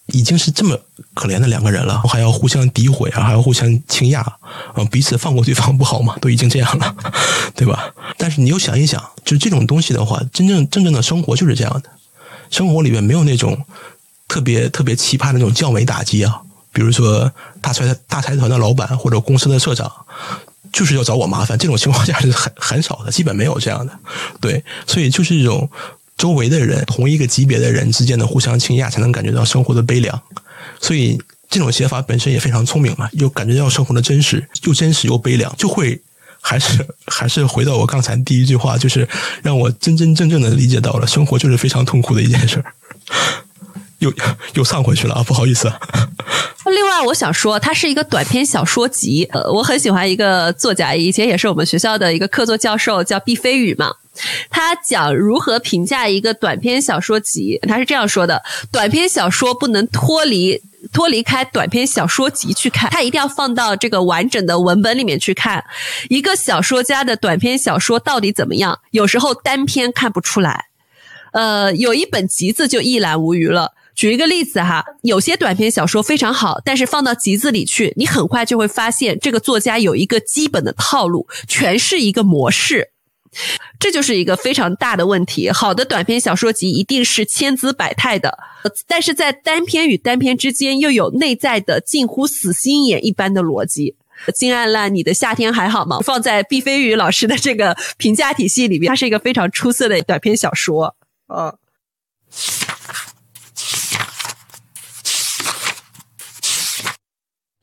[0.06, 0.78] 已经是这么
[1.14, 6.16] 可怜的两个人了，还要互相诋毁啊，还要互相倾轧啊，彼此放过对方不好吗？
[6.20, 6.96] 都已经这样了，
[7.56, 7.92] 对吧？
[8.16, 11.90] 但是你又想一想，就这种东西的话，真正真正的生活就是这样的，
[12.50, 13.64] 生活里面没有那种。
[14.34, 16.40] 特别特别奇葩的那种降维打击啊，
[16.72, 19.88] 比如说大财大财团的老板或者公司的社长，
[20.72, 23.96] 就是要找我麻烦，这种情况 下是很很少的，基本没有这样的。
[24.40, 25.70] 对，所以就是这种
[26.16, 30.20] 周围的人同一个级别的人之间的互相倾轧，才能感觉到生活的悲凉。
[30.80, 31.16] 所以
[31.48, 36.02] 这种写法本身也非常聪明嘛，又感觉到生活的真实，又真实又悲凉，就会
[36.40, 39.08] 还是还是回到我刚才第一句话，就是
[39.44, 42.74] 让我真真正正的理解到了生活就是非常痛苦的一件事儿。
[44.04, 44.12] 又
[44.54, 45.24] 又上回去了啊！
[45.26, 45.72] 不好意思。
[46.66, 49.28] 另外我想说，它是一个短篇小说集。
[49.32, 53.92] 呃，我很喜欢一个作家，以前也是我们学校的一个客座教授，叫毕飞宇嘛。
[54.48, 60.62] 他讲如何评价一个短篇小说集，他是这样说的：短篇小说不能脱离
[60.92, 65.62] 脱离开短篇小说集去看，它一定要放到这个完整的文本里面去看。
[66.08, 68.78] 一个小说家的短篇小说到底怎么样？
[68.92, 70.66] 有时候单篇看不出来，
[71.32, 73.72] 呃，有一本集子就一览无余了。
[73.94, 82.90] 举一个例子哈，有些短篇小说非常好，但是放到集子里去，你很快就会发现这个作家有一个基本的套路，全是一个模式。
[83.80, 85.50] 这就是一个非常大的问题。
[85.50, 88.38] 好的短篇小说集一定是千姿百态的，
[88.86, 93.96] 但是在单篇与单篇之间又有内在的近乎死心眼一般的逻辑。
[94.34, 95.98] 金爱烂，你的夏天还好吗？
[95.98, 100.94] 放在毕飞宇老师的这个评价体系里边，它是一个非常出色的短篇小说。
[101.26, 101.56] 嗯。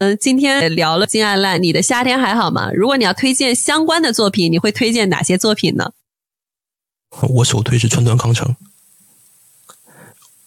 [0.02, 2.72] 嗯，今天聊了金爱烂，你的夏天还好吗？
[2.74, 5.92] 如果你要推荐相关的作品，你会推荐哪些作品呢？
[7.22, 8.56] 我首推是川端康成。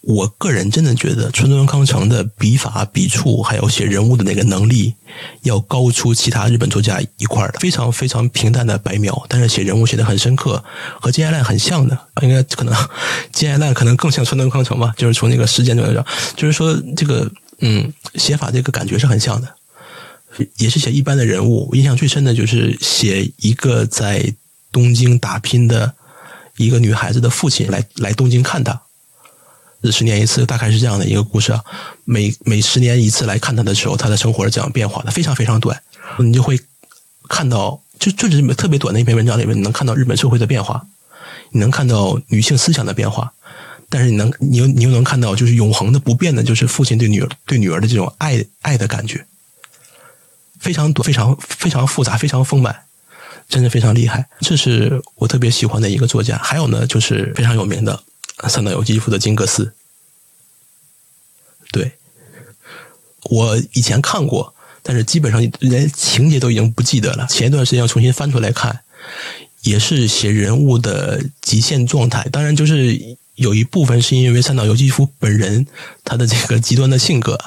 [0.00, 4.94] 我个人真的觉得川端康成的笔法、笔触，还有写人物的那个能力，
[5.42, 7.60] 要高出其他日本作家一块的。
[7.60, 10.64] 非常非常平淡的白描，但是写人物写的很深刻，
[11.00, 11.96] 和金爱烂很像的。
[12.22, 12.74] 应该可能
[13.32, 16.04] 金爱烂可能更像川端康成吧，就是从那个时间段上，
[16.34, 17.30] 就是说这个。
[17.60, 19.54] 嗯，写法这个感觉是很像的，
[20.58, 21.68] 也是写一般的人物。
[21.70, 24.34] 我印象最深的就是写一个在
[24.72, 25.94] 东京打拼的
[26.56, 28.82] 一个女孩子的父亲来来东京看她，
[29.92, 31.62] 十年一次，大概是这样的一个故事啊。
[32.04, 35.10] 每每十年一次来看她的时候，她的生活是怎样变化的？
[35.10, 35.80] 非常非常短，
[36.18, 36.58] 你就会
[37.28, 40.86] 看到，就就是特别短的一篇文章里面，你能看到日本社会的变化，
[41.50, 43.32] 你能看到女性思想的变化。
[43.90, 49.24] 但是你能，你又你又能看到，就是永恒的不变的，就是父亲对女儿对女儿的这种爱爱的感觉，
[50.58, 52.86] 非常多，非常非常复杂，非常丰满，
[53.48, 54.28] 真的非常厉害。
[54.40, 56.36] 这是我特别喜欢的一个作家。
[56.38, 58.02] 还有呢，就是非常有名的
[58.48, 59.74] 三岛由纪夫的金阁寺。
[61.70, 61.92] 对，
[63.24, 67.26] 我以前看过，但是基本上连情节都已经不记得了。
[67.28, 68.80] 前一段时间要重新翻出来看，
[69.62, 72.26] 也是写人物的极限状态。
[72.32, 73.16] 当然就是。
[73.36, 75.66] 有一部分是因为三岛由纪夫本人
[76.04, 77.38] 他的这个极端的性格，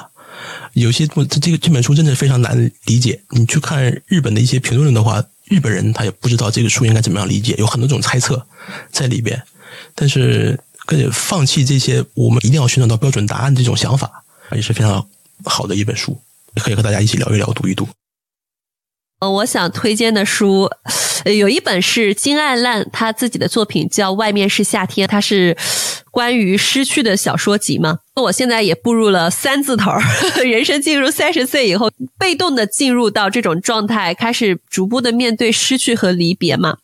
[0.74, 3.20] 有些不这个这本书真的非常难理解。
[3.30, 8.46] 你去看日本的一些评论的话，日本人他也不知道这个书应该怎么样理解，有很多种猜测
[8.90, 9.42] 在里边。
[9.94, 10.58] 但是，
[11.12, 15.06] 放弃这些我们一定要寻找到标准答案这种想法，也是非常
[15.44, 16.18] 好的一本书，
[16.56, 17.88] 可以和大家一起聊一聊，读一读。
[19.20, 20.70] 呃，我想推荐的书，
[21.24, 25.56] 有一本是金爱烂他自己的作品，叫《外面是夏天》，它是
[26.12, 27.98] 关于失去的小说集嘛。
[28.14, 29.90] 那我现在也步入了三字头，
[30.44, 36.76] 人生进入三十岁以后，被动的进入到这种状态，开始逐步的面对失去和离别嘛。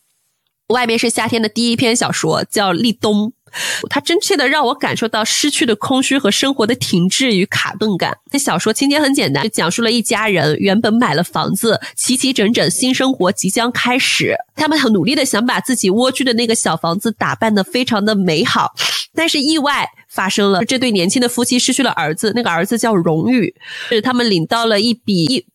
[0.74, 3.28] 《外面是夏天》的第一篇小说叫《立冬》。
[3.90, 8.16] 它真切的让我感受到失去的空虚和生活的停滞与卡顿感。
[8.32, 14.35] 那小说情节很简单，就讲述了一家人原本买了房子，齐齐整整，新生活即将开始。
[14.56, 18.72] 他们很努力的想把自己蜗居的那个小房子打扮的非常的美好，
[19.14, 23.55] 但是意外发生了，这对年轻的夫妻失去了儿子，那个儿子叫荣誉，
[23.89, 25.47] 是他们领到了一笔一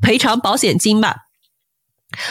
[0.00, 1.16] 赔偿保险金吧。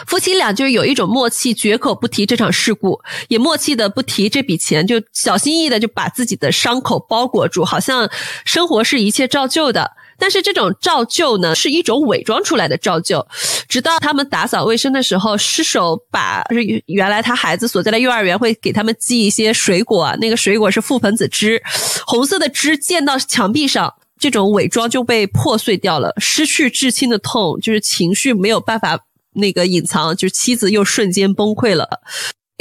[0.05, 8.09] 夫妻俩就是有一种默契，绝口不提这场事故，也默契的不提这笔钱，就小心翼翼的就把自己的伤口包裹住，好像
[8.45, 9.91] 生活是一切照旧的。
[10.17, 13.25] 但是这种照旧呢，是一种伪装出来的照旧。
[13.67, 21.59] 直到他们打扫卫生的时候，失手把就是原来他孩子所在的幼儿园会给他们寄一些水果，那个水果是覆盆子汁，
[22.05, 26.13] 红色的汁溅到墙壁上，这种伪装就被破碎掉了。
[26.19, 28.99] 失去至亲的痛，就是情绪没有办法。
[29.33, 31.87] 那个隐藏就是妻子又瞬间崩溃了。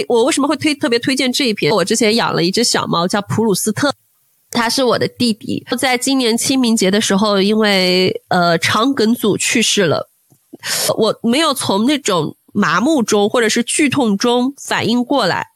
[0.08, 1.72] 我为什么会推特别推荐这一篇？
[1.74, 3.92] 我之前养了一只小猫叫普鲁斯特，
[4.50, 5.66] 它是我的弟弟。
[5.78, 10.08] 在今年清明节的时候，因为呃肠梗阻去世了。
[10.96, 15.48] 我没有从那种麻木中或者是剧痛中反应过来。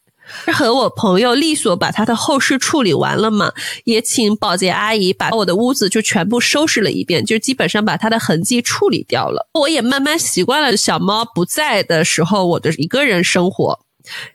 [0.52, 3.52] 和我朋友利索把他的后事处理完了嘛，
[3.84, 9.48] 也请保洁阿姨把我的屋子就全部收拾了一遍，就基本上把他的痕迹处理掉了。
[9.52, 13.80] 我也慢慢习惯了小猫不在的时候我的一个人生活。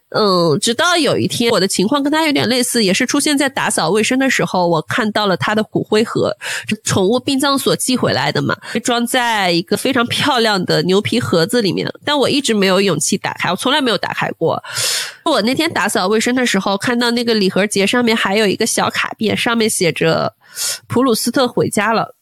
[0.10, 6.36] 嗯，直到有一天，我的情况跟他有点类似，也是出现在打扫卫生的时候，我看到了他的骨灰盒，
[6.84, 14.64] 宠物殡葬所寄回来的嘛，装在一个非常漂亮的牛皮盒子里面，但我一直没有勇气打开，我从来没有打开过。
[15.26, 20.34] 我那天打扫卫生的时候，看到那个礼盒结上面还有一个小卡片，上面写着
[20.90, 22.16] “普鲁斯特回家了”。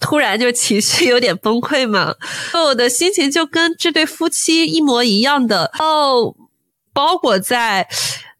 [0.00, 2.14] 突然就情绪有点崩溃嘛，
[2.66, 6.34] 我的心情就跟这对夫妻一模一样的哦，
[6.98, 7.88] 包裹在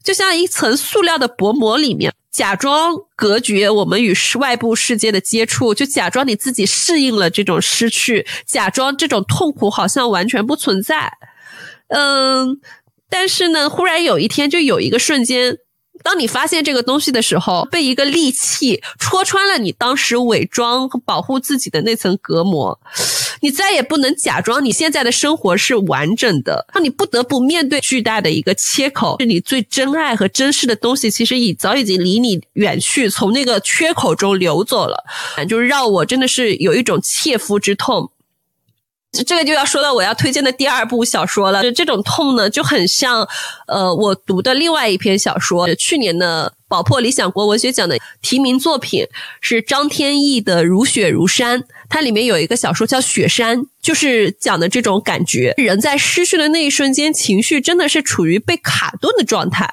[0.02, 2.12] 就像一层塑料的薄膜里面。
[2.32, 11.12] 假装隔绝我们与外部世界的接触，就假装你自己适应了这种失去，假装这种痛苦好像完全不存在。
[11.88, 12.60] 嗯，
[13.08, 15.56] 但是呢，忽然有一天，就有一个瞬间。
[16.04, 22.78] 当你发现这个东西的时候，被一个利器戳穿了你当时伪装和保护自己的那层隔膜，
[23.40, 35.04] 你再也不能假装你现在的生活是完整的，让你不得不面对巨大的一个切口，是你最真爱和珍视的东西，其实已早已经离你远去，从那个缺口中流走了，
[35.48, 38.10] 就是让我真的是有一种切肤之痛。
[39.24, 41.62] 这个就要说到我要推荐的第二部小说了。
[41.62, 43.26] 就这种痛呢，就很像，
[43.66, 49.06] 呃，我读的另外一篇小说，去年的宝珀理想国文学奖的提名作品
[49.40, 51.60] 是张天翼的《如雪如山》。
[51.88, 55.54] 它里面有一个小说叫《雪山》，就是讲的这种感觉。
[55.56, 59.66] 人在失去的那一瞬间，情绪真的是处于被卡顿的状态。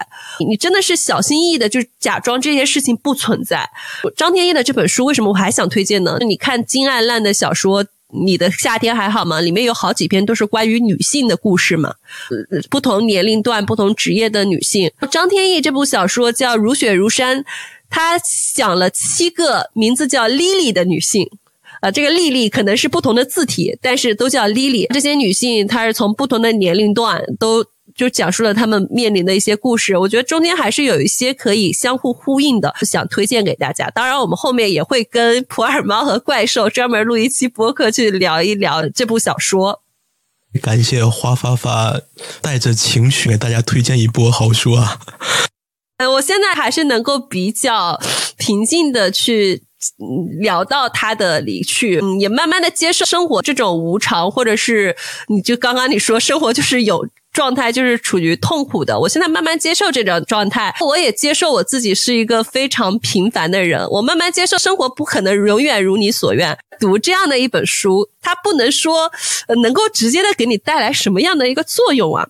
[0.47, 3.69] 你真的是小心翼翼的，就假装这些事情不存在。
[4.15, 6.17] 张天翼的这本书为什么我还想推荐呢？
[6.21, 7.85] 你看金爱烂的小说。
[8.13, 9.41] 你的夏天还好吗？
[9.41, 11.93] 里面有好几篇都是关于女性的故事嘛，
[12.69, 14.91] 不同年龄段、不同职业的女性。
[15.09, 17.39] 张天翼这部小说叫《如雪如山》，
[17.89, 18.19] 他
[18.55, 21.29] 讲了七个名字叫 Lily 的女性，
[21.81, 24.87] 啊，这个丽丽可能是不同的字体，但是都叫 Lily。
[24.93, 27.65] 这些女性，她是从不同的年龄段都。
[27.95, 33.89] 就讲述了他们面临的一些故事，我觉得中间还是有一些可以相互呼应的，想推荐给大家。
[33.91, 39.81] 当然，我们后面也会跟普洱猫和怪兽专门录一期播客，去聊一聊这部小说。
[40.61, 42.01] 感谢花发发
[42.41, 44.99] 带着情绪给大家推荐一波好书啊！
[45.97, 48.01] 呃，我现在还是能够比较
[48.37, 49.63] 平静的去
[50.41, 54.97] 聊到他的离去，嗯，也慢慢的接受生活这种无常，或者是
[55.29, 57.07] 你就刚刚你说生活就是有。
[57.35, 66.57] 状态就是处于痛苦的，我现在慢慢接受这种状态，我也接受我自己是一个非常平凡的人，我慢慢接受生活不可能永远如你所愿。
[66.79, 69.11] 读这样的一本书，它不能说
[69.61, 72.25] 能够直接的给你带来什么样的一个作用啊。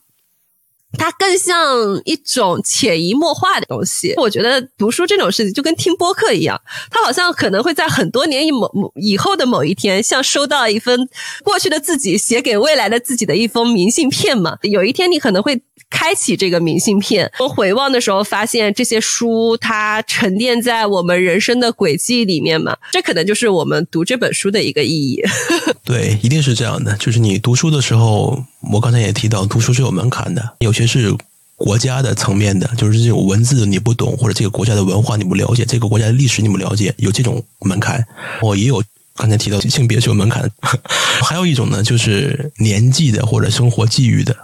[0.98, 4.14] 它更像一种潜移默化的东西。
[4.18, 6.60] 我觉得读书这种事情就跟听播客一样，
[6.90, 11.08] 它好像可能会在很多年以某以后的某一天，像收到一封
[11.44, 14.58] 过去的自己写给未来的自己的一封明信片嘛。
[14.64, 15.62] 有一天你可能会。
[15.88, 25.22] 开启这个明信片，我回望的时候，发现这些书它沉淀在我们人生的轨迹里面嘛，这可能就是我们读这本书的一个意义。
[25.86, 26.98] 对，一定是这样的。
[26.98, 31.16] 就是你读书的时候，我刚才也提到，读书是有门槛的，有些是
[31.56, 38.06] 国家的层面的，就是这种文字你不懂，或者这个国家的文化你不了解，这个国家的历史你不了解，有这种门槛。
[38.42, 38.84] 我也有
[39.16, 40.50] 刚才提到性别是有门槛，
[41.24, 44.36] 还有一种呢，就是年纪的或者生活际遇的。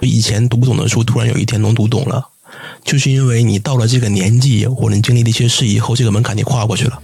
[0.00, 2.28] 以前读不懂的书，突然有一天能读懂了，
[2.84, 7.02] 就是因为你到了这个年纪，或者你经历了一些事以后，这个门槛你跨过去了。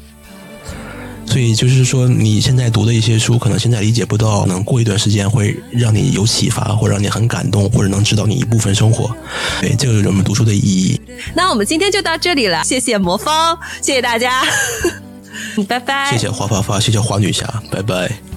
[1.26, 9.14] 所以就是说，你现在读的一些书，可能现在理解不到，能过一段时间会让你有启发，或者让你很感动，或者能知道你一部分生活。
[9.60, 11.00] 对，这就是我们读书的意义。
[11.34, 14.42] 那我们今天就到这里了，谢谢魔方，谢谢大家，
[15.68, 16.10] 拜拜。
[16.10, 18.35] 谢谢花发发，谢谢花女侠，拜拜。